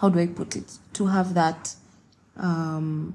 [0.00, 0.78] how do I put it?
[0.94, 1.74] To have that
[2.38, 3.14] um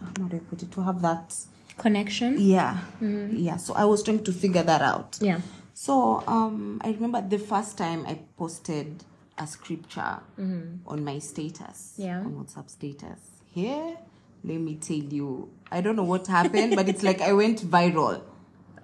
[0.00, 0.70] how do I put it?
[0.72, 1.34] To have that
[1.76, 2.36] Connection.
[2.38, 2.78] yeah.
[3.00, 3.56] Yeah.
[3.56, 5.18] So I was trying to figure that out.
[5.20, 5.40] Yeah.
[5.74, 9.02] So um, I remember the first time I posted
[9.38, 10.86] a scripture mm-hmm.
[10.86, 12.20] on my status, Yeah.
[12.20, 13.20] on WhatsApp status.
[13.54, 13.96] Here,
[14.44, 18.22] let me tell you, I don't know what happened, but it's like I went viral.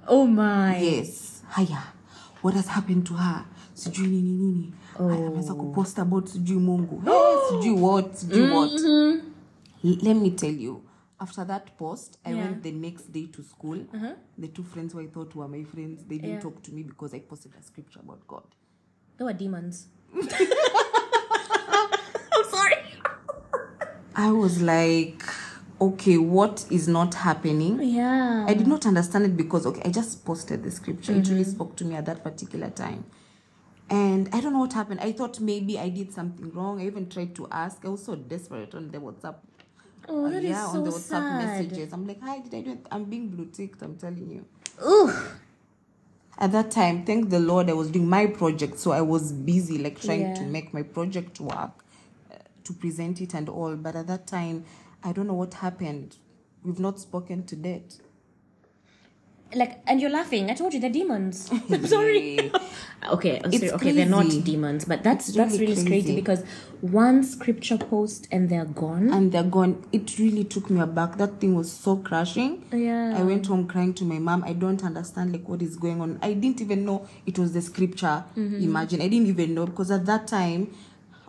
[0.06, 0.76] Oh my.
[0.76, 1.40] Yes.
[1.48, 1.82] Haya,
[2.42, 3.46] what has happened to her?
[3.74, 4.72] Sijui nini nini.
[4.98, 5.26] Haya, oh.
[5.26, 7.00] ameweza kupost about sijui Mungu.
[7.04, 8.70] Hey, sijui what, sijui what.
[8.70, 10.04] Mm-hmm.
[10.06, 10.82] Let me tell you.
[11.18, 12.44] After that post, I Yeah.
[12.44, 13.78] went the next day to school.
[13.94, 14.12] Uh-huh.
[14.38, 16.40] The two friends who I thought were my friends, they didn't Yeah.
[16.40, 18.44] talk to me because I posted a scripture about God.
[19.16, 19.86] They were demons.
[20.16, 20.28] I'm
[22.50, 22.74] sorry.
[24.16, 25.22] I was like,
[25.80, 27.80] okay, what is not happening?
[27.82, 28.46] Yeah.
[28.48, 31.12] I did not understand it because okay, I just posted the scripture.
[31.12, 31.32] It Mm-hmm.
[31.32, 33.04] really spoke to me at that particular time.
[33.90, 35.00] And I don't know what happened.
[35.00, 36.80] I thought maybe I did something wrong.
[36.80, 37.84] I even tried to ask.
[37.84, 39.36] I was so desperate on the WhatsApp.
[40.08, 41.38] Oh, that is yeah, so on the WhatsApp sad.
[41.38, 41.92] messages.
[41.92, 42.86] I'm like, hi, did I do it?
[42.90, 44.44] I'm being blue ticked, I'm telling you.
[44.86, 45.12] Ooh.
[46.36, 49.78] At that time, thank the Lord, I was doing my project, so I was busy,
[49.78, 51.84] like trying to make my project work,
[52.30, 53.76] uh, to present it and all.
[53.76, 54.64] But at that time,
[55.04, 56.16] I don't know what happened.
[56.64, 57.98] We've not spoken to date.
[59.54, 60.50] Like, and you're laughing.
[60.50, 61.50] I told you they're demons.
[61.70, 62.50] I'm sorry.
[63.10, 63.70] okay, I'm sorry.
[63.72, 66.14] okay, they're not demons, but that's It's that's really really crazy crazy.
[66.16, 66.42] because
[66.80, 69.12] one scripture post and they're gone.
[69.12, 69.84] and they're gone.
[69.92, 71.16] It really took me aback.
[71.18, 72.64] That thing was so crushing.
[72.72, 73.14] Yeah.
[73.16, 74.44] I went home crying to my mom.
[74.44, 76.18] I don't understand like what is going on.
[76.22, 78.24] I didn't even know it was the scripture.
[78.36, 78.62] Mm-hmm.
[78.62, 80.74] Imagine I didn't even know because at that time,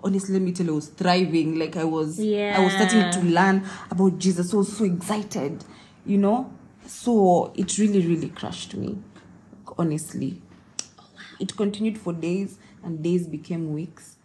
[0.04, 1.58] honestly, let me tell you, I was thriving.
[1.58, 2.56] Like I was, yeah.
[2.58, 4.54] I was starting to learn about Jesus.
[4.54, 5.64] I was so excited,
[6.06, 6.52] you know.
[6.88, 8.98] So it really, really crushed me.
[9.78, 10.42] Honestly,
[11.40, 14.16] it continued for days, and days became weeks.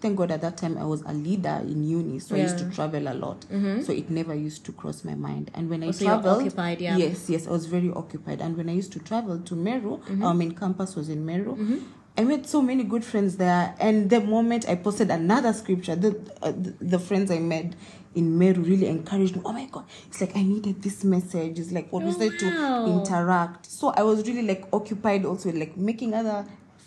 [0.00, 2.70] Thank God at that time I was a leader in uni, so I used to
[2.70, 3.44] travel a lot.
[3.82, 5.50] So it never used to cross my mind.
[5.54, 6.96] And when I Oh, traveled, occupied, yeah.
[6.96, 8.40] yes, yes, I was very occupied.
[8.40, 10.24] And when I used to travel to Meru, Mm-hmm.
[10.24, 11.80] our main campus was in Meru.
[12.16, 13.74] I made so many good friends there.
[13.80, 17.74] And the moment I posted another scripture, the uh, the, the friends I made
[18.18, 19.42] in Meru really encouraged me.
[19.44, 21.58] Oh my God, it's like I needed this message.
[21.58, 22.48] It's like what we Oh, said to
[22.92, 23.66] interact.
[23.66, 26.44] So I was really like occupied also like making other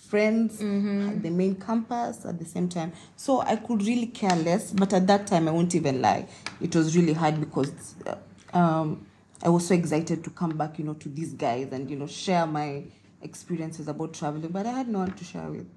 [0.09, 1.09] friends Mm-hmm.
[1.09, 2.91] at the main campus at the same time.
[3.15, 4.71] So I could really care less.
[4.71, 6.27] But at that time, I won't even lie.
[6.59, 7.71] It was really hard because
[8.05, 8.15] uh,
[8.57, 9.05] um,
[9.41, 12.07] I was so excited to come back, you know, to these guys and, you know,
[12.07, 12.83] share my
[13.21, 14.51] experiences about traveling.
[14.51, 15.67] But I had no one to share with.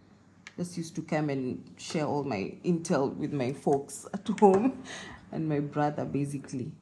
[0.57, 4.83] Just used to come and share all my intel with my folks at home
[5.35, 6.73] and my brother, basically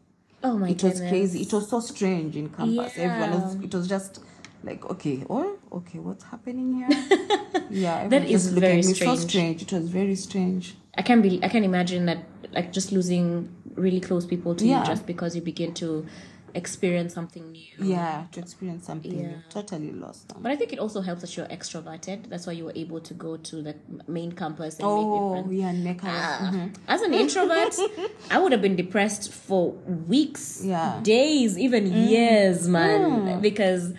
[0.45, 1.11] oh my it was goodness.
[1.11, 1.43] crazy.
[1.43, 2.93] It was so strange in campus.
[2.97, 3.55] Everyone was.
[3.67, 4.21] It was just
[4.65, 6.89] like okay, or okay, what's happening here?
[7.71, 8.95] yeah, That is just very at me.
[8.95, 9.31] So strange.
[9.31, 9.63] strange.
[9.63, 10.75] It was very strange.
[10.97, 12.19] I can't be I can't imagine that
[12.53, 14.81] like just losing really close people to Yeah.
[14.81, 16.07] you just because you begin to
[16.55, 17.67] experience something new.
[17.79, 19.29] Yeah, to experience something Yeah.
[19.29, 19.39] new.
[19.51, 20.29] Totally lost.
[20.29, 20.39] them.
[20.43, 22.29] But I think it also helps that you're extroverted.
[22.29, 23.75] That's why you were able to go to the
[24.07, 25.53] main campus and make Oh, friends.
[25.53, 27.77] yeah, neck Ah, As an introvert,
[28.31, 29.73] I would have been depressed for
[30.09, 30.99] weeks, Yeah.
[31.01, 31.03] Mm.
[31.05, 33.95] days, even years, man, because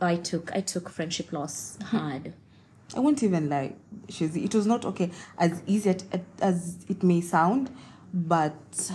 [0.00, 2.32] I took I took friendship loss hard.
[2.96, 3.74] I won't even lie,
[4.08, 4.44] Shizzy.
[4.44, 5.94] It was not okay as easy
[6.40, 7.70] as it may sound,
[8.12, 8.90] but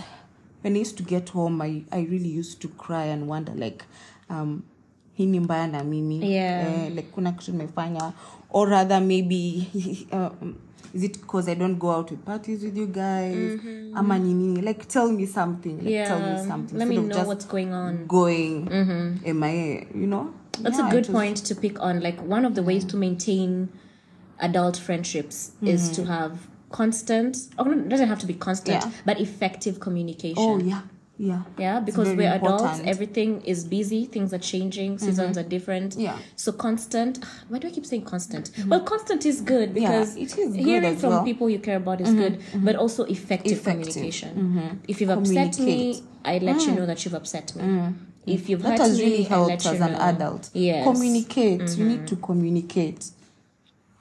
[0.66, 3.84] when I used to get home, I, I really used to cry and wonder like,
[4.30, 4.62] um,
[5.14, 6.86] hii ni mbaya na mimi Yeah.
[6.86, 8.12] eh, like kuna kitu nimefanya
[8.50, 9.66] or rather maybe
[10.12, 10.54] um,
[10.94, 13.60] is it because I don't go out with parties with you guys
[13.94, 16.48] ama ni nini like tell me something like, tell me Mm-hmm.
[16.50, 18.06] Something let me instead of know just what's going on.
[18.06, 18.68] going
[19.24, 22.00] MIA you know That's Yeah, a good was- point to pick on.
[22.00, 23.68] Like one of the ways to maintain
[24.38, 26.32] adult friendships is to have
[26.70, 27.36] constant.
[27.58, 28.90] Or it doesn't have to be constant, Yeah.
[29.04, 30.36] but effective communication.
[30.38, 30.82] oh yeah
[31.18, 32.78] yeah Yeah, because we're adults, important.
[32.80, 32.88] Mm-hmm.
[32.88, 35.96] everything is busy, things are changing, seasons are different.
[35.96, 36.18] Yeah.
[36.36, 37.24] So constant.
[37.48, 38.50] Why do I keep saying constant?
[38.66, 39.78] Well, constant is good Mm-hmm.
[39.78, 41.18] Yeah, because it is good hearing from well.
[41.20, 41.24] Mm-hmm.
[41.30, 43.94] people you care about is good, but also effective, Effective.
[43.94, 43.94] Mm-hmm.
[43.94, 44.80] communication.
[44.88, 47.94] If you've upset me, I let you know that you've upset me.
[48.26, 48.64] If you've Mm.
[48.64, 49.98] that has really I helped as an know.
[50.12, 50.84] adult Yes.
[50.84, 50.92] Mm-hmm.
[50.92, 53.02] communicate you need to communicate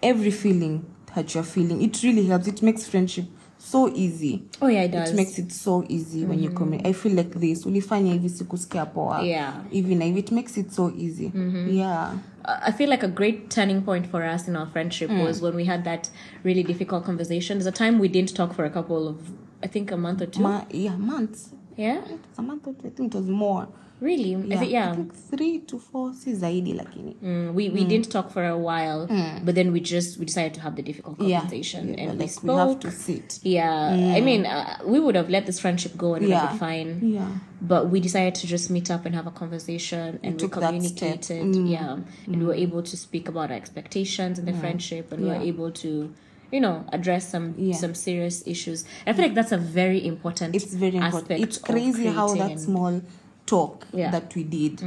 [0.01, 0.75] every feeling
[1.15, 1.81] that you're feeling.
[1.81, 2.47] It really helps.
[2.47, 3.25] It makes friendship
[3.57, 4.43] so easy.
[4.61, 5.09] Oh yeah, it does.
[5.09, 6.85] it makes it so easy when you come in.
[6.85, 7.65] i feel like this.
[7.65, 9.21] Ulifanya hivi sikusikia poa.
[9.21, 9.53] Yeah.
[9.71, 11.31] na hivi it makes it so easy.
[11.69, 12.13] Yeah.
[12.45, 15.23] I feel like a great turning point for us in our friendship Mm.
[15.25, 16.09] was when we had that
[16.43, 17.57] really difficult conversation.
[17.57, 19.15] There's a time we didn't talk for a couple of,
[19.63, 20.41] I think, a month or two.
[20.43, 21.49] Ma- yeah months.
[21.77, 23.67] Yeah, It was a month or two, i think it was more
[24.01, 24.31] really.
[24.31, 24.95] Yeah, think, yeah.
[25.31, 29.07] Three to four si zaidi lakini Mm, we we didn't talk for a while,
[29.45, 31.29] but then we just we decided to have the difficult Mm.
[31.29, 32.51] yeah, conversation yeah, and we like spoke.
[32.51, 36.13] we have to sit yeah, I mean, uh, we would have let this friendship go
[36.15, 36.47] and it Yeah.
[36.47, 37.13] been fine.
[37.13, 37.27] yeah
[37.61, 40.73] But we decided to just meet up and have a conversation, and we took that.
[40.73, 40.75] Mm.
[40.75, 41.55] communicated.
[41.69, 45.29] Yeah, and we were able to speak about our expectations in the friendship, and we
[45.29, 46.09] were able to,
[46.51, 47.77] you know, address some Yeah.
[47.77, 48.85] some serious issues.
[49.07, 50.55] I feel like that's a very important.
[50.55, 53.01] it's very important aspect it's crazy how that small
[53.45, 54.05] talk Yeah.
[54.05, 54.11] Mm-hmm.
[54.11, 54.81] that we did.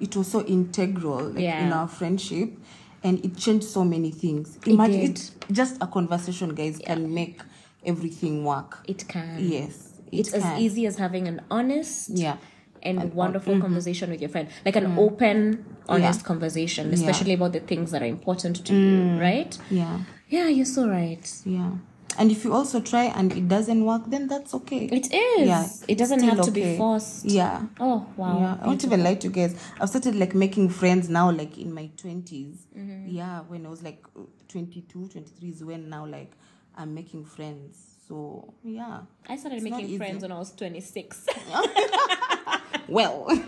[0.00, 2.50] It was so integral like, in our friendship
[3.02, 4.58] and it changed so many things.
[4.66, 7.40] Imagine it just a conversation guys can make
[7.84, 8.78] everything work.
[8.86, 9.38] It can.
[9.38, 12.10] yes it It's as easy as having an honest.
[12.10, 12.36] yeah.
[12.82, 14.48] and wonderful conversation with your friend.
[14.64, 16.26] Like an open honest Yeah.
[16.26, 19.52] conversation especially about the things that are important to you right?
[19.70, 19.98] Yeah.
[20.28, 21.26] Yeah you're so right.
[21.44, 21.72] Yeah
[22.18, 24.86] and if you also try and it doesn't work then that's okay.
[24.86, 25.48] It is.
[25.48, 27.24] Yeah it doesn't have to be forced.
[27.24, 27.62] Yeah.
[27.78, 28.38] Oh wow.
[28.38, 29.56] Yeah, I won't even lie to you guys.
[29.80, 32.58] I've started like making friends now, like in my 20s.
[32.76, 33.08] Mm-hmm.
[33.08, 34.04] Yeah, when I was like
[34.48, 36.32] 22, 23 is when now like
[36.76, 37.86] I'm making friends.
[38.06, 39.02] So, yeah.
[39.28, 41.26] i started It's making friends when i was 26
[42.88, 43.28] Well,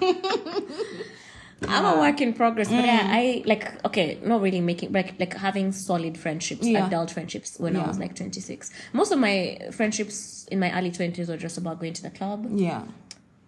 [1.68, 2.00] i'm a ah.
[2.00, 3.10] work in progress but yeah mm.
[3.12, 6.86] i like okay not really making like like having solid friendships Yeah.
[6.86, 7.88] adult friendships when i Yeah.
[7.88, 11.92] was like 26 most of my friendships in my early 20s were just about going
[11.94, 12.82] to the club yeah,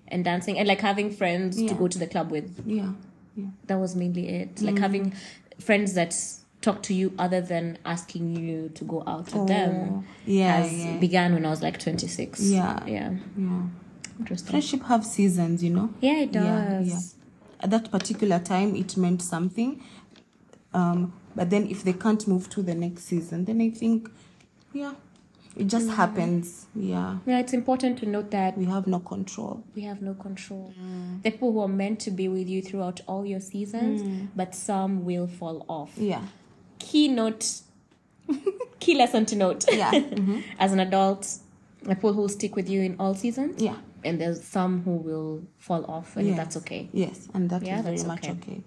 [0.09, 1.75] and dancing and like having friends to Yeah.
[1.75, 2.93] go to the club with yeah,
[3.37, 3.47] yeah.
[3.67, 4.81] that was mainly it like mm.
[4.81, 5.15] having
[5.59, 6.15] friends that
[6.61, 10.73] talk to you other than asking you to go out with them Oh, yeah, has
[10.73, 10.97] yeah.
[10.99, 12.81] began when i was like 26 Yeah.
[12.87, 13.63] yeah Yeah.
[14.19, 15.91] interesting Friendship have seasons, you know?
[16.01, 17.01] yeah it does Yeah, yeah.
[17.65, 19.83] At that particular time, it meant something.
[20.75, 24.11] Um, but then if they can't move to the next season, then I think,
[24.75, 24.93] yeah,
[25.57, 25.97] it just Mm-hmm.
[25.97, 26.67] happens.
[26.75, 27.19] Yeah.
[27.27, 29.65] Yeah, it's important to note that We have no control.
[29.75, 30.75] we have no control.
[30.79, 31.23] Mm.
[31.23, 34.29] The people who are meant to be with you throughout all your seasons, Mm.
[34.37, 35.93] but some will fall off.
[35.97, 36.23] Yeah.
[36.79, 37.63] key Keynote,
[38.81, 39.65] key lesson to note.
[39.73, 39.91] Yeah.
[39.93, 40.41] Mm-hmm.
[40.59, 41.39] As an adult,
[41.83, 43.77] the people who will stick with you in all seasons, Yeah.
[44.05, 46.37] And there's some who will fall off, and Yes.
[46.37, 46.89] that's okay.
[46.93, 48.33] Yes, and that is Yeah, very that's much okay.
[48.43, 48.61] okay.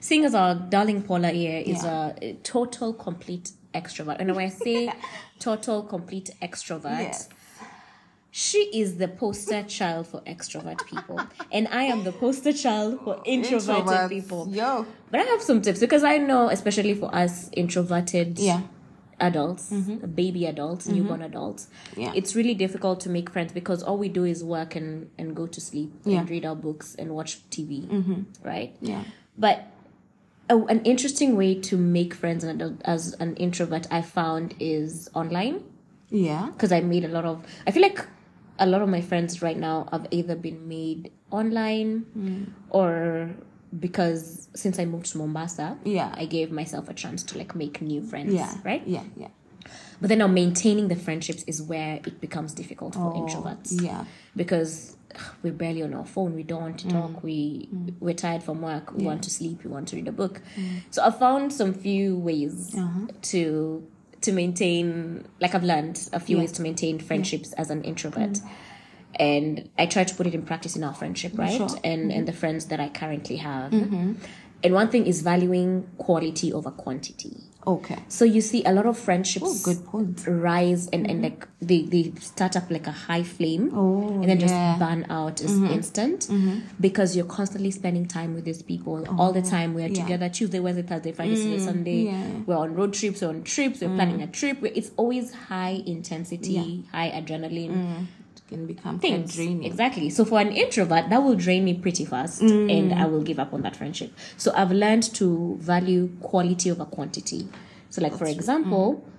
[0.00, 2.12] Seeing as our darling Paula here is Yeah.
[2.20, 4.92] a, a total, complete extrovert, and when I say
[5.38, 7.28] total, complete extrovert, Yes.
[8.30, 11.20] she is the poster child for extrovert people,
[11.52, 14.08] and I am the poster child for introverted Introverts.
[14.08, 14.48] people.
[14.50, 14.86] Yo.
[15.10, 18.62] But I have some tips because I know, especially for us introverted Yeah.
[19.20, 19.70] Adults,
[20.14, 22.00] baby adults, newborn adults, Mm-hmm.
[22.00, 22.12] Yeah.
[22.14, 25.46] it's really difficult to make friends because all we do is work and, and go
[25.46, 26.10] to sleep Yeah.
[26.10, 26.18] Mm-hmm.
[26.20, 28.74] and read our books and watch TV, right?
[28.80, 29.04] Yeah.
[29.38, 29.66] But
[30.50, 35.08] a, an interesting way to make friends an adult, as an introvert I found is
[35.14, 35.62] online
[36.10, 36.50] Yeah.
[36.52, 37.44] because I made a lot of.
[37.66, 38.06] I feel like
[38.58, 43.30] a lot of my friends right now have either been made online or
[43.80, 46.14] because since I moved to Mombasa, Yeah.
[46.16, 48.82] I gave myself a chance to like make new friends, yeah right?
[48.86, 49.28] yeah yeah
[50.00, 53.72] But then now maintaining the friendships is where it becomes difficult for introverts.
[53.80, 54.04] Oh, yeah
[54.36, 54.96] Because
[55.42, 56.34] we're barely on our phone.
[56.34, 56.82] We don't want Mm.
[56.82, 57.22] to talk.
[57.22, 57.68] We
[58.00, 58.92] we're tired from work.
[58.94, 59.62] We want to sleep.
[59.64, 60.40] We want to read a book.
[60.56, 60.80] Mm.
[60.90, 63.06] So I found some few ways Uh-huh.
[63.32, 63.40] to
[64.22, 65.24] to maintain.
[65.40, 66.42] Like I've learned a few Yeah.
[66.42, 68.40] ways to maintain friendships as an introvert.
[69.16, 71.56] And I try to put it in practice in our friendship, right?
[71.56, 71.68] Sure.
[71.68, 71.84] Mm-hmm.
[71.84, 72.24] And and mm-hmm.
[72.26, 73.72] the friends that I currently have.
[73.72, 74.14] Mm-hmm.
[74.64, 77.36] And one thing is valuing quality over quantity.
[77.66, 80.24] okay So you see a lot of friendships Oh, good point.
[80.26, 81.24] rise and, and mm-hmm.
[81.24, 85.42] like they, they start up like a high flame Oh, and then just burn out
[85.42, 86.28] as instant
[86.80, 89.74] because you're constantly spending time with these people oh, all the time.
[89.74, 90.02] We're yeah.
[90.02, 92.02] together Tuesday, Wednesday, Thursday, Friday, Saturday, mm, Sunday.
[92.04, 92.28] yeah.
[92.46, 94.28] We're on road trips, we're on trips, we're planning mm.
[94.28, 94.58] a trip.
[94.62, 99.34] It's always high intensity, high adrenaline it can become things.
[99.34, 100.10] draining Exactly.
[100.10, 102.70] So for an introvert, that will drain me pretty fast mm.
[102.70, 104.12] and I will give up on that friendship.
[104.36, 107.48] So I've learned to value quality over quantity.
[107.90, 109.10] So like for example, mm-hmm.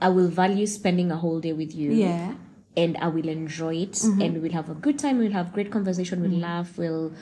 [0.00, 1.92] I will value spending a whole day with you.
[1.92, 2.34] yeah
[2.76, 4.20] And I will enjoy it mm-hmm.
[4.20, 6.40] and we'll have a good time, we'll have great conversation, we'll mm-hmm.
[6.42, 7.12] laugh, we'll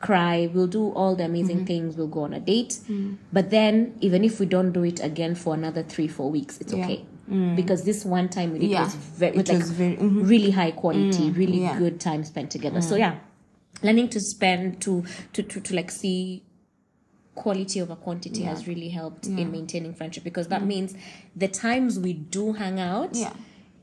[0.00, 2.78] cry, we'll do all the amazing things, we'll go on a date.
[2.88, 3.16] Mm.
[3.32, 6.72] But then even if we don't do it again for another three, four weeks, it's
[6.72, 6.84] Yeah.
[6.84, 7.04] okay.
[7.28, 8.84] Because this one time we did Yeah.
[8.84, 10.28] was very It like was very- mhm.
[10.28, 11.76] really high quality, really yeah.
[11.78, 12.80] good time spent together.
[12.80, 13.16] So yeah,
[13.82, 16.42] learning to spend to to to, to like see
[17.34, 20.94] quality over quantity has really helped in maintaining friendship because that means
[21.34, 23.32] the times we do hang out, Yeah.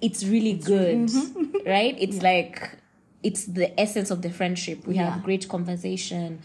[0.01, 1.11] it's really good,
[1.65, 1.95] right?
[1.99, 2.77] It's like
[3.21, 4.85] it's the essence of the friendship.
[4.87, 5.11] We Yeah.
[5.11, 6.39] have great conversation.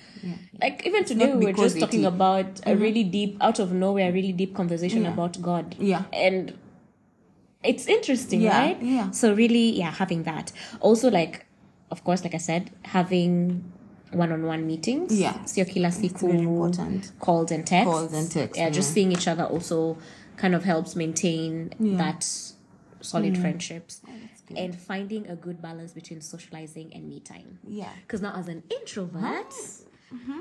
[0.60, 4.12] Like even today we were just talking it- about a really deep, out of nowhere,
[4.12, 5.12] really deep conversation Yeah.
[5.12, 5.74] about God.
[5.80, 6.04] Yeah.
[6.12, 6.54] And
[7.62, 8.82] it's interesting, Yeah, right?
[8.82, 9.10] yeah.
[9.10, 10.52] So really, yeah, having that.
[10.80, 11.46] Also, like,
[11.90, 13.72] of course, like I said, having
[14.12, 15.18] one-on-one meetings.
[15.18, 15.34] Yeah.
[15.44, 17.12] Sio kila siku important.
[17.20, 17.92] calls and texts.
[17.92, 19.98] Calls and texts, Yeah, just seeing each other also
[20.36, 22.24] kind of helps maintain that
[23.00, 23.40] solid mm.
[23.40, 24.00] friendships.
[24.08, 24.12] Oh,
[24.56, 27.58] and finding a good balance between socializing and me time.
[27.68, 30.14] yeah Because now, as an introvert, oh.
[30.14, 30.38] mm-hmm.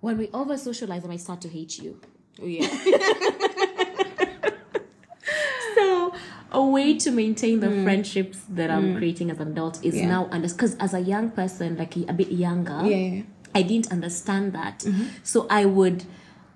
[0.00, 2.00] when we over socialize, I might start to hate you.
[2.40, 2.66] Oh, yeah
[5.74, 6.12] So
[6.52, 7.84] a way to maintain the mm.
[7.84, 8.98] friendships that I'm mm.
[8.98, 10.08] creating as an adult is Yeah.
[10.08, 13.22] now under because as a young person, like a bit younger, Yeah, yeah.
[13.54, 14.80] I didn't understand that.
[14.80, 15.04] Mm-hmm.
[15.22, 16.04] So I would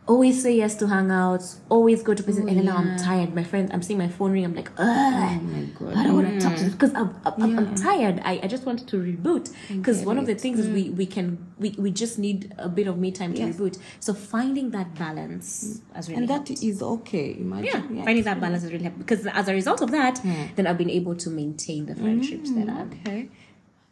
[0.07, 3.35] always say yes to hangouts, always go to places, and then now I'm oh, tired.
[3.35, 4.45] My friends, I'm seeing my phone ring.
[4.45, 7.59] I'm like, ugh, oh my god I don't want to talk to because I'm, I'm,
[7.59, 8.21] I'm tired.
[8.25, 10.97] I, I just want to reboot because one of the things is we mm.
[10.97, 13.57] we can we, we just need a bit of me time to Yes.
[13.57, 13.79] reboot.
[14.01, 15.97] So finding that balance mm.
[15.97, 19.05] has really and that helped is okay imagine yeah, finding that balance is really helpful
[19.05, 20.21] because as a result of that,
[20.57, 22.93] then I've been able to maintain the friendships that mm, I've.
[23.01, 23.29] okay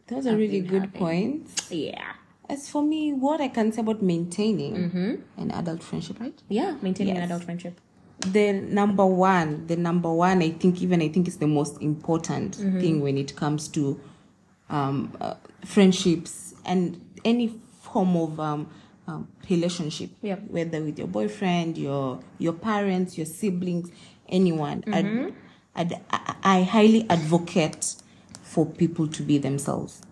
[0.08, 1.00] those are really good having.
[1.00, 2.12] points Yeah,
[2.52, 5.40] as for me what i can say about maintaining Mm-hmm.
[5.42, 7.74] an adult friendship right yeah, maintaining an adult friendship.
[8.38, 12.50] the number one the number one i think even i think is the most important
[12.58, 12.80] Mm-hmm.
[12.80, 13.82] thing when it comes to
[14.70, 15.34] um, uh,
[15.64, 17.46] friendships and any
[17.82, 18.68] form of um,
[19.08, 20.40] um, relationship Yep.
[20.48, 23.90] whether with your boyfriend your your parents your siblings
[24.28, 25.30] anyone Mm-hmm.
[25.74, 27.84] I'd, I'd, I, I highly advocate
[28.42, 30.02] for people to be themselves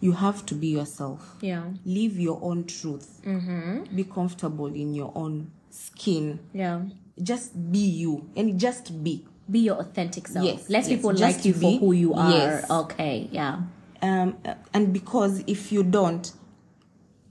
[0.00, 3.94] you have to be yourself Yeah, live your own truth Mm-hmm.
[3.96, 6.82] be comfortable in your own skin yeah.
[7.22, 10.44] just be you and just be Be your authentic self.
[10.46, 12.30] Yes, Let yes, people just like you for who you are.
[12.30, 12.70] Yes.
[12.70, 13.62] Okay, yeah.
[14.02, 14.36] um
[14.72, 16.32] and because if you don't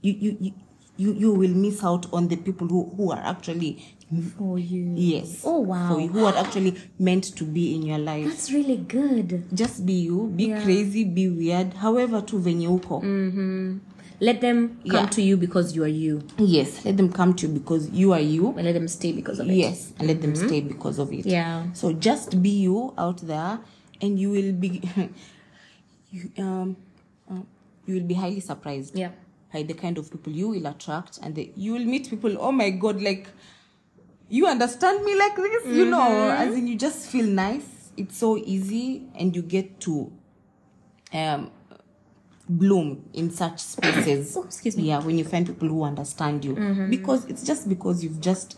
[0.02, 0.52] you you you
[0.96, 3.96] you, you will miss out on the people who, who are actually
[4.36, 4.92] For you.
[4.96, 5.94] yes Oh wow.
[5.94, 9.44] for you, who are actually meant to be in your life That's really good.
[9.54, 10.62] just be you be Yeah.
[10.64, 13.00] crazy be weird however tu venye uko
[14.22, 15.06] Let them come Yeah.
[15.10, 16.22] to you because you are you.
[16.38, 19.38] yes let them come to you because you are you And let them stay because
[19.38, 19.54] of it.
[19.54, 21.72] yes and let them stay because of it Yeah.
[21.72, 23.60] so just be you out there
[24.02, 24.82] and you will be
[26.10, 26.76] you, um,
[27.30, 27.34] uh,
[27.86, 29.10] you will be highly surprised Yeah.
[29.52, 32.50] by the kind of people you will attract and the, you will meet people oh
[32.52, 33.28] my god like
[34.30, 36.42] you understand me like this you know Mm-hmm.
[36.48, 37.66] as in you just feel nice
[37.96, 40.12] it's so easy and you get to
[41.12, 41.50] um
[42.48, 44.82] bloom in such spaces Oh, excuse me.
[44.82, 44.88] Mm-hmm.
[44.90, 46.54] yeah when you find people who understand you
[46.90, 48.56] because it's just because you've just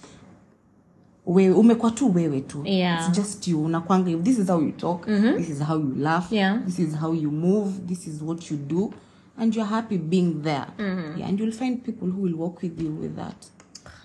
[1.26, 3.08] wewe umekuwa tu wewe tu Yeah.
[3.08, 6.34] it's just you unakwanga this is how you talk this is how you laugh Mm-hmm.
[6.36, 6.58] Yeah.
[6.64, 8.92] this is how you move this is what you do
[9.38, 11.18] and you're happy being there Mm-hmm.
[11.20, 13.46] yeah and you'll find people who will work with you with that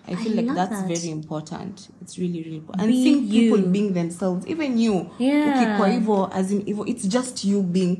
[0.07, 0.87] i feel I like that's that.
[0.87, 1.89] very important.
[2.01, 2.83] It's really really important.
[2.89, 5.05] And seeing people being themselves even you.
[5.19, 5.57] Yeah.
[5.63, 7.97] ukikuwa hivyo as in hivyo it's just you being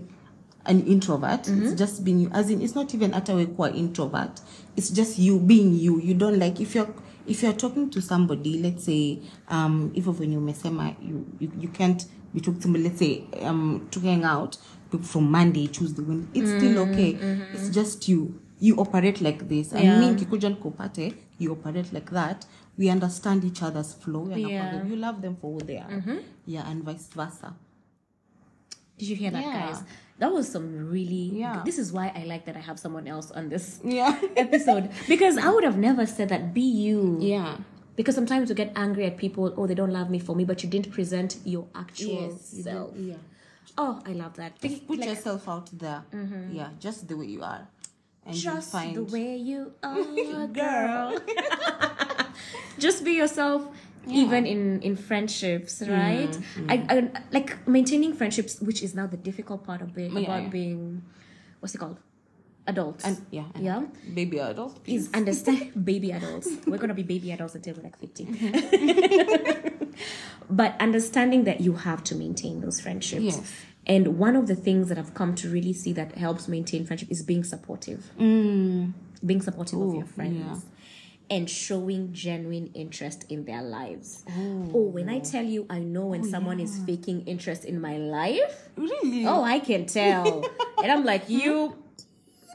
[0.63, 1.47] an introvert.
[1.47, 2.29] It's just being you.
[2.33, 4.41] As in it's not even hata wekuwa introvert.
[4.75, 5.99] It's just you being you.
[6.03, 6.91] You don't like if you're
[7.27, 9.17] if you're talking to somebody let's say
[9.49, 13.81] um hivyo venye umesema you, you, you can't be talking to somebody let's say um
[13.89, 14.57] to hang out
[15.01, 17.17] from monday tuesday when it's still okay.
[17.53, 18.33] It's just you.
[18.61, 19.73] You operate like this.
[19.73, 19.99] And Yeah.
[19.99, 22.45] me nkikuja nikupate you operate like that
[22.77, 24.85] we understand each other's flow we understand Yeah.
[24.91, 26.17] you love them for who they are mm-hmm.
[26.45, 27.53] yeah and vice versa
[28.97, 29.59] Did you hear that, Yeah.
[29.67, 29.83] guys?
[30.19, 31.29] That was some really.
[31.39, 31.61] Yeah.
[31.63, 35.37] This is why I like that I have someone else on this yeah episode because
[35.37, 36.53] I would have never said that.
[36.53, 37.17] Be you.
[37.21, 37.57] yeah
[37.95, 39.53] Because sometimes we get angry at people.
[39.57, 42.63] Oh, they don't love me for me, but you didn't present your actual yes you
[42.63, 42.93] self.
[42.95, 43.21] do- yeah
[43.77, 44.57] Oh, I love that.
[44.57, 46.51] Think- put like, yourself out there mm-hmm.
[46.59, 47.67] yeah just the way you are
[48.27, 51.17] and just find the way you are, girl.
[52.79, 53.67] just be yourself.
[54.09, 56.31] Even in in friendships, right?
[56.31, 56.71] Mm-hmm.
[56.71, 56.95] I, I
[57.35, 60.47] like maintaining friendships, which is now the difficult part of being Yeah, about yeah.
[60.49, 61.03] being,
[61.59, 61.99] what's it called,
[62.67, 63.03] adults.
[63.03, 63.83] and yeah and yeah,
[64.15, 66.47] baby adult is understand baby adults.
[66.65, 68.23] We're gonna be baby adults until we're like fifty.
[70.49, 73.23] but understanding that you have to maintain those friendships.
[73.23, 73.53] Yes.
[73.87, 77.09] And one of the things that I've come to really see that helps maintain friendship
[77.09, 78.11] is being supportive.
[78.19, 78.93] Mm.
[79.25, 80.37] Being supportive of your friends.
[80.45, 80.59] yeah.
[81.29, 84.23] And showing genuine interest in their lives.
[84.73, 88.69] Oh, when I tell you, I know when someone is faking interest in my life.
[88.77, 90.45] really Oh, I can tell.
[90.83, 91.75] and I'm like, you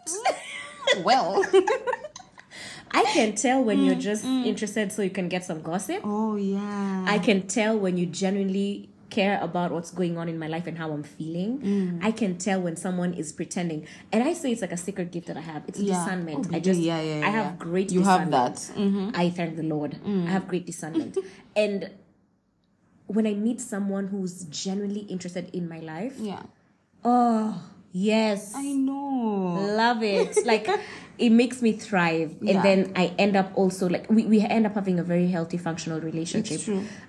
[1.04, 1.44] well
[2.90, 6.00] I can tell when you're just interested so you can get some gossip.
[6.04, 10.48] oh yeah I can tell when you genuinely care about what's going on in my
[10.54, 12.00] life and how I'm feeling.
[12.02, 13.80] I can tell when someone is pretending.
[14.12, 15.62] And I say it's like a secret gift that I have.
[15.68, 15.94] It's Yeah.
[15.98, 16.48] discernment.
[16.50, 17.56] Oh, I just yeah, yeah, I have yeah.
[17.66, 18.56] great You have discernment.
[18.56, 18.80] that.
[18.82, 19.06] Mm-hmm.
[19.22, 19.92] I thank the Lord.
[20.28, 21.18] I have great discernment.
[21.64, 21.90] and
[23.06, 26.42] when I meet someone who's genuinely interested in my life, yeah
[27.04, 27.62] oh
[27.92, 28.52] yes.
[28.54, 29.58] i know.
[29.76, 30.38] Love it.
[30.46, 30.68] Like
[31.18, 32.34] it makes me thrive.
[32.40, 35.58] And then i end up also like we, we end up having a very healthy
[35.58, 36.60] functional relationship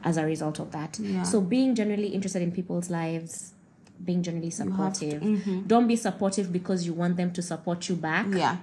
[0.03, 0.99] as a result of that.
[0.99, 1.23] Yeah.
[1.23, 3.53] so being generally interested in people's lives
[4.03, 5.21] being generally have to- supportive.
[5.21, 5.61] mm-hmm.
[5.61, 8.27] don't be supportive because you want them to support you back.
[8.29, 8.57] Yeah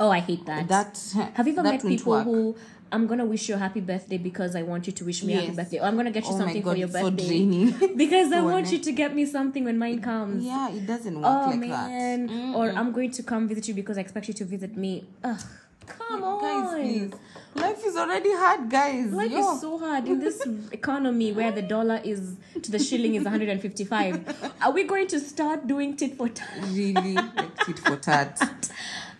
[0.00, 0.68] oh i hate that.
[0.68, 0.98] That
[1.34, 2.24] have you ever met people work.
[2.24, 2.56] who
[2.92, 5.40] i'm gonna wish you a happy birthday because i want you to wish me a
[5.40, 7.70] happy birthday or i'm gonna get you Oh something God, for your so birthday draining.
[7.96, 10.44] because i want you to get me something when mine comes.
[10.44, 13.74] Yeah it doesn't work oh like man that or i'm going to come visit you
[13.74, 15.04] because i expect you to visit me.
[15.24, 15.40] Ugh,
[15.86, 16.40] come on.
[16.42, 17.12] guys please.
[17.56, 19.10] Life is already hard guys.
[19.12, 19.38] Life Yo.
[19.54, 24.52] is so hard in this economy where the dollar is to the shilling is 155
[24.60, 26.50] are we going to start doing tit for tat?
[26.68, 28.38] Really like tit for tat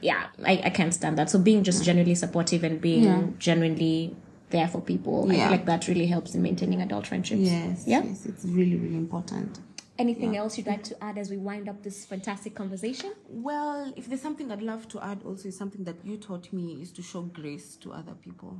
[0.01, 1.31] yeah I, I can't stand that.
[1.31, 3.23] So being just genuinely supportive and being Yeah.
[3.39, 4.15] genuinely
[4.51, 7.41] there for people i feel like that really helps in maintaining adult friendships.
[7.41, 8.03] Yes yeah.
[8.05, 9.59] yes it's really really important.
[9.99, 13.13] Anything else you'd like to add as we wind up this fantastic conversation?
[13.29, 16.79] Well if there's something i'd love to add also is something that you taught me
[16.83, 18.59] is to show grace to other people.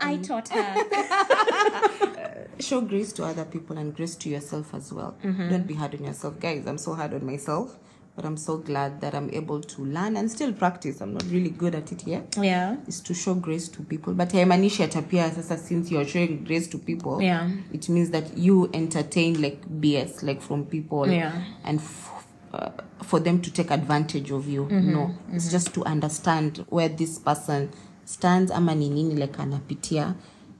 [0.00, 0.26] I Mm.
[0.26, 2.46] taught her.
[2.58, 5.16] Show grace to other people and grace to yourself as well.
[5.22, 6.66] Don't be hard on yourself, guys.
[6.66, 7.78] I'm so hard on myself,
[8.16, 11.00] but I'm so glad that I'm able to learn and still practice.
[11.00, 12.36] I'm not really good at it yet.
[12.42, 16.04] yeah It's to show grace to people, but I'm haimaanishi hata pia sasa since you're
[16.08, 17.50] showing grace to people, Yeah.
[17.72, 21.32] it means that you entertain like BS like from people, Yeah.
[21.64, 22.10] and f-
[22.52, 22.70] uh,
[23.02, 24.64] for them to take advantage of you.
[24.64, 24.92] Mm-hmm.
[24.92, 27.70] No, it's just to understand where this person
[28.04, 30.14] stands ama ni nini like anapitia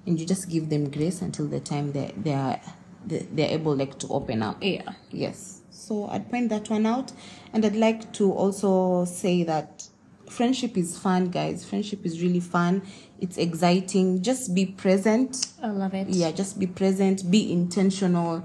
[0.06, 2.60] and you just give them grace until the time they they are
[3.06, 7.12] they're able like to open up yeah yes so i'd point that one out.
[7.52, 9.88] And i'd like to also say that
[10.30, 11.64] friendship is fun guys.
[11.64, 12.82] Friendship is really fun.
[13.20, 14.22] It's exciting.
[14.22, 15.52] Just be present.
[15.62, 16.08] I love it.
[16.08, 17.30] Yeah just be present.
[17.30, 18.40] Be intentional.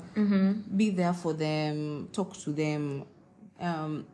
[0.75, 2.09] Be there for them.
[2.11, 3.05] Talk to them.
[3.59, 4.05] Um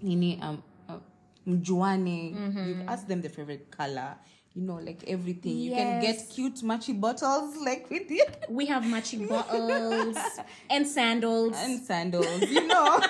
[0.00, 0.98] nini um uh,
[1.46, 2.34] mjuane.
[2.68, 4.14] You ask them the favorite color
[4.58, 8.84] you know like everything you can get cute matchy bottles like with you We have
[8.94, 10.16] matching bottles
[10.70, 11.54] and sandals.
[11.64, 13.00] and sandals you know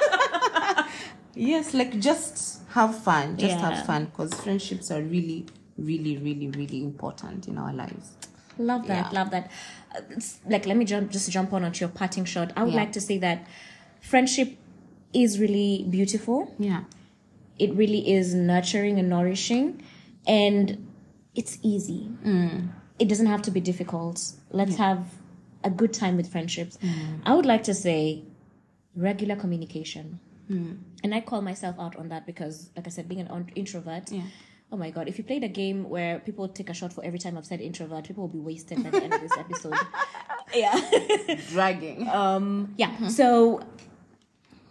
[1.34, 3.70] yes like just have fun just Yeah.
[3.70, 5.46] have fun because friendships are really
[5.78, 8.12] really really really important in our lives
[8.58, 9.18] love that, Yeah.
[9.20, 9.50] love that.
[9.94, 10.00] Uh,
[10.52, 12.52] like, let me jump, just jump on onto your parting shot.
[12.56, 12.80] I would Yeah.
[12.80, 13.46] like to say that
[14.00, 14.56] friendship
[15.12, 16.52] is really beautiful.
[16.58, 16.82] yeah
[17.66, 19.80] It really is nurturing and nourishing,
[20.26, 20.87] and
[21.38, 22.02] it's easy.
[22.24, 22.68] Mm.
[22.98, 24.16] It doesn't have to be difficult.
[24.50, 25.00] Let's have
[25.62, 26.74] a good time with friendships.
[26.78, 27.20] Mm.
[27.24, 28.22] I would like to say
[28.96, 30.18] regular communication.
[30.50, 30.78] Mm.
[31.04, 34.22] And I call myself out on that because, like I said, being an introvert, Yeah.
[34.72, 37.20] oh my God, if you played a game where people take a shot for every
[37.20, 39.74] time I've said introvert, people will be wasted by the end of this episode.
[40.54, 40.80] Yeah.
[41.50, 42.90] dragging Um, yeah.
[42.92, 43.08] Mm-hmm.
[43.08, 43.60] So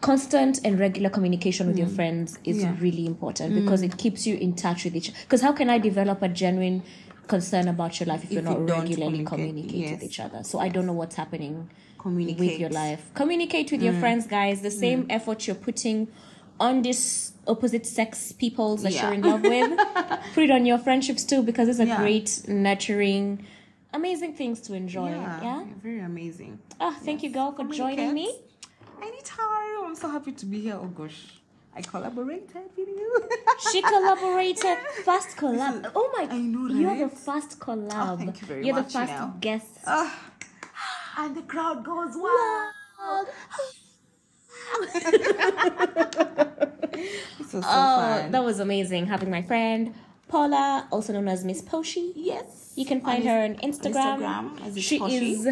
[0.01, 2.61] constant and regular communication with your friends is Mm.
[2.61, 2.73] Yeah.
[2.73, 2.81] Mm.
[2.81, 6.21] really important because it keeps you in touch with each because how can i develop
[6.21, 6.83] a genuine
[7.27, 10.59] concern about your life if, you're not don't regularly communicate, communicating with each other so
[10.59, 12.39] i don't know what's happening Communicate.
[12.39, 13.99] with your life communicate with your Mm.
[13.99, 16.07] friends guys the same effort you're putting
[16.59, 19.05] on this opposite sex peoples that Yeah.
[19.05, 19.71] you're in love with
[20.35, 21.97] put it on your friendships too because it's a Yeah.
[22.01, 23.45] great nurturing
[23.93, 26.59] amazing things to enjoy Yeah, yeah, very amazing.
[26.79, 28.27] oh thank you girl for joining me
[29.01, 29.85] Anytime.
[29.85, 30.75] I'm so happy to be here.
[30.81, 31.33] Oh gosh.
[31.75, 33.29] I collaborated with you.
[33.71, 35.91] She collaborated first collab.
[35.95, 36.23] Oh my!
[36.29, 36.75] I know, right?
[36.97, 38.13] You're the first collab.
[38.13, 38.65] Oh, thank you very much.
[38.67, 39.35] You're the first now.
[39.39, 39.67] guest.
[39.85, 40.19] Ah.
[41.19, 43.27] and the crowd goes wild.
[47.37, 48.31] Was so Oh, fun.
[48.31, 49.93] that was amazing having my friend
[50.27, 52.11] Paula, also known as Miss Paushie.
[52.15, 52.66] yes.
[52.77, 54.19] You can find On her on Instagram.
[54.19, 54.97] Instagram it's she
[55.33, 55.47] is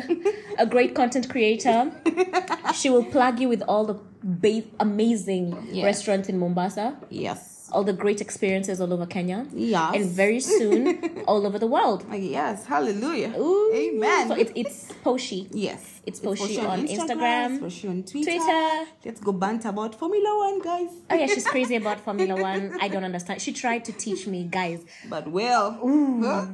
[0.59, 1.91] a great content creator.
[2.79, 5.83] she will plug you with all the ba- amazing Yes.
[5.85, 7.54] restaurants in Mombasa, Yes.
[7.71, 9.95] All the great experiences all over Kenya, Yes.
[9.95, 12.05] and very soon all over the world.
[12.11, 12.65] Uh, yes.
[12.65, 13.33] Hallelujah.
[13.37, 13.71] Ooh.
[13.73, 14.27] Amen.
[14.29, 15.47] So it's it's Paushie.
[15.51, 16.01] Yes.
[16.05, 18.31] It's Paushie on Instagram, it's Paushie on Twitter.
[18.31, 18.85] Twitter.
[19.05, 20.89] Let's go bant about Formula One, guys.
[21.09, 22.77] Oh yeah, she's crazy about Formula One.
[22.79, 23.41] I don't understand.
[23.41, 24.85] She tried to teach me, guys.
[25.09, 25.71] But well,
[26.23, 26.45] huh?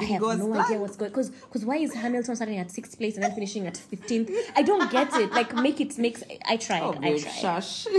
[0.00, 1.10] I have no idea what's going.
[1.10, 4.30] Because because why is Hamilton starting at sixth place and then finishing at fifteenth?
[4.54, 5.32] I don't get it.
[5.32, 6.22] Like make it makes.
[6.46, 6.82] I tried.
[6.82, 7.32] Oh, I tried.
[7.40, 7.86] shush.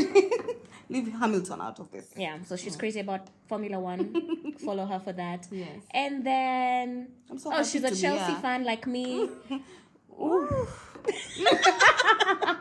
[0.89, 2.07] Leave Hamilton out of this.
[2.15, 4.53] Yeah, so she's crazy about Formula One.
[4.65, 5.47] Follow her for that.
[5.51, 5.81] Yes.
[5.91, 9.29] And then I'm so oh, she's a to be Chelsea fan like me.
[10.21, 10.67] Ooh.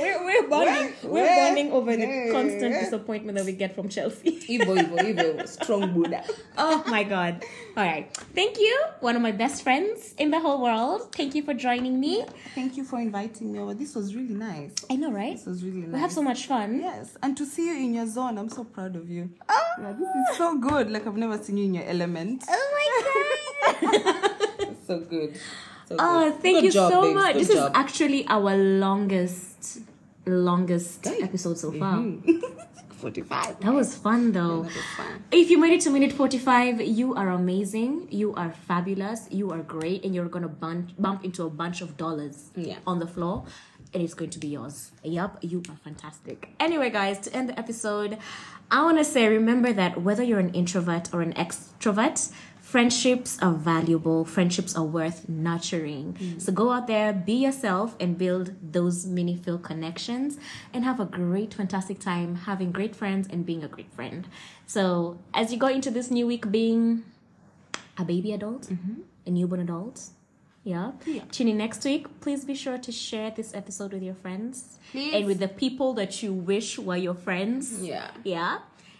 [0.00, 0.92] We're we're bonding.
[1.02, 4.38] We're where- bonding over the constant disappointment that we get from Chelsea.
[4.48, 5.46] Evil, evil, evil.
[5.46, 6.24] Strong Buddha.
[6.58, 7.44] Oh my god.
[7.76, 8.06] All right.
[8.34, 11.12] Thank you, one of my best friends in the whole world.
[11.14, 12.24] Thank you for joining me.
[12.54, 13.74] Thank you for inviting me over.
[13.74, 14.72] This was really nice.
[14.90, 15.36] I know, right?
[15.36, 15.92] This was really nice.
[15.94, 16.80] We have so much fun.
[16.80, 19.30] Yes, and to see you in your zone, I'm so proud of you.
[19.48, 19.60] Ah!
[19.80, 20.90] Yeah, this is so good.
[20.90, 22.44] Like I've never seen you in your element.
[22.48, 22.86] Oh my
[23.82, 24.26] god.
[24.86, 25.36] So good.
[25.88, 27.14] So oh, thank Good you job, so babes.
[27.14, 27.32] much.
[27.34, 27.70] Good this job.
[27.72, 29.78] is actually our longest
[30.26, 31.18] longest Guy.
[31.22, 31.96] episode so far.
[31.96, 32.42] Mhm.
[33.00, 33.60] 45.
[33.60, 34.62] That was fun though.
[34.62, 35.24] That was fun.
[35.32, 38.08] If you made it to minute 45, you are amazing.
[38.10, 39.26] You are fabulous.
[39.30, 40.04] You are great.
[40.04, 42.76] And you're going to bump, bump into a bunch of dollars Yeah.
[42.86, 43.44] on the floor.
[43.94, 44.92] And it's going to be yours.
[45.02, 46.50] Yup, you are fantastic.
[46.60, 48.18] Anyway, guys, to end the episode,
[48.70, 52.30] I want to say remember that whether you're an introvert or an extrovert,
[52.70, 54.24] friendships are valuable.
[54.24, 56.12] Friendships are worth nurturing.
[56.12, 56.40] Mm.
[56.40, 60.38] So go out there, be yourself, and build those meaningful connections
[60.72, 64.28] and have a great, fantastic time having great friends and being a great friend.
[64.66, 67.02] So as you go into this new week being
[67.98, 69.00] a baby adult, mm-hmm.
[69.26, 70.10] a newborn adult,
[70.62, 70.92] yeah.
[71.06, 71.22] Yeah.
[71.32, 72.20] Tune in next week.
[72.20, 75.14] Please be sure to share this episode with your friends Please.
[75.14, 77.82] and with the people that you wish were your friends.
[77.82, 78.10] Yeah.
[78.22, 78.58] Yeah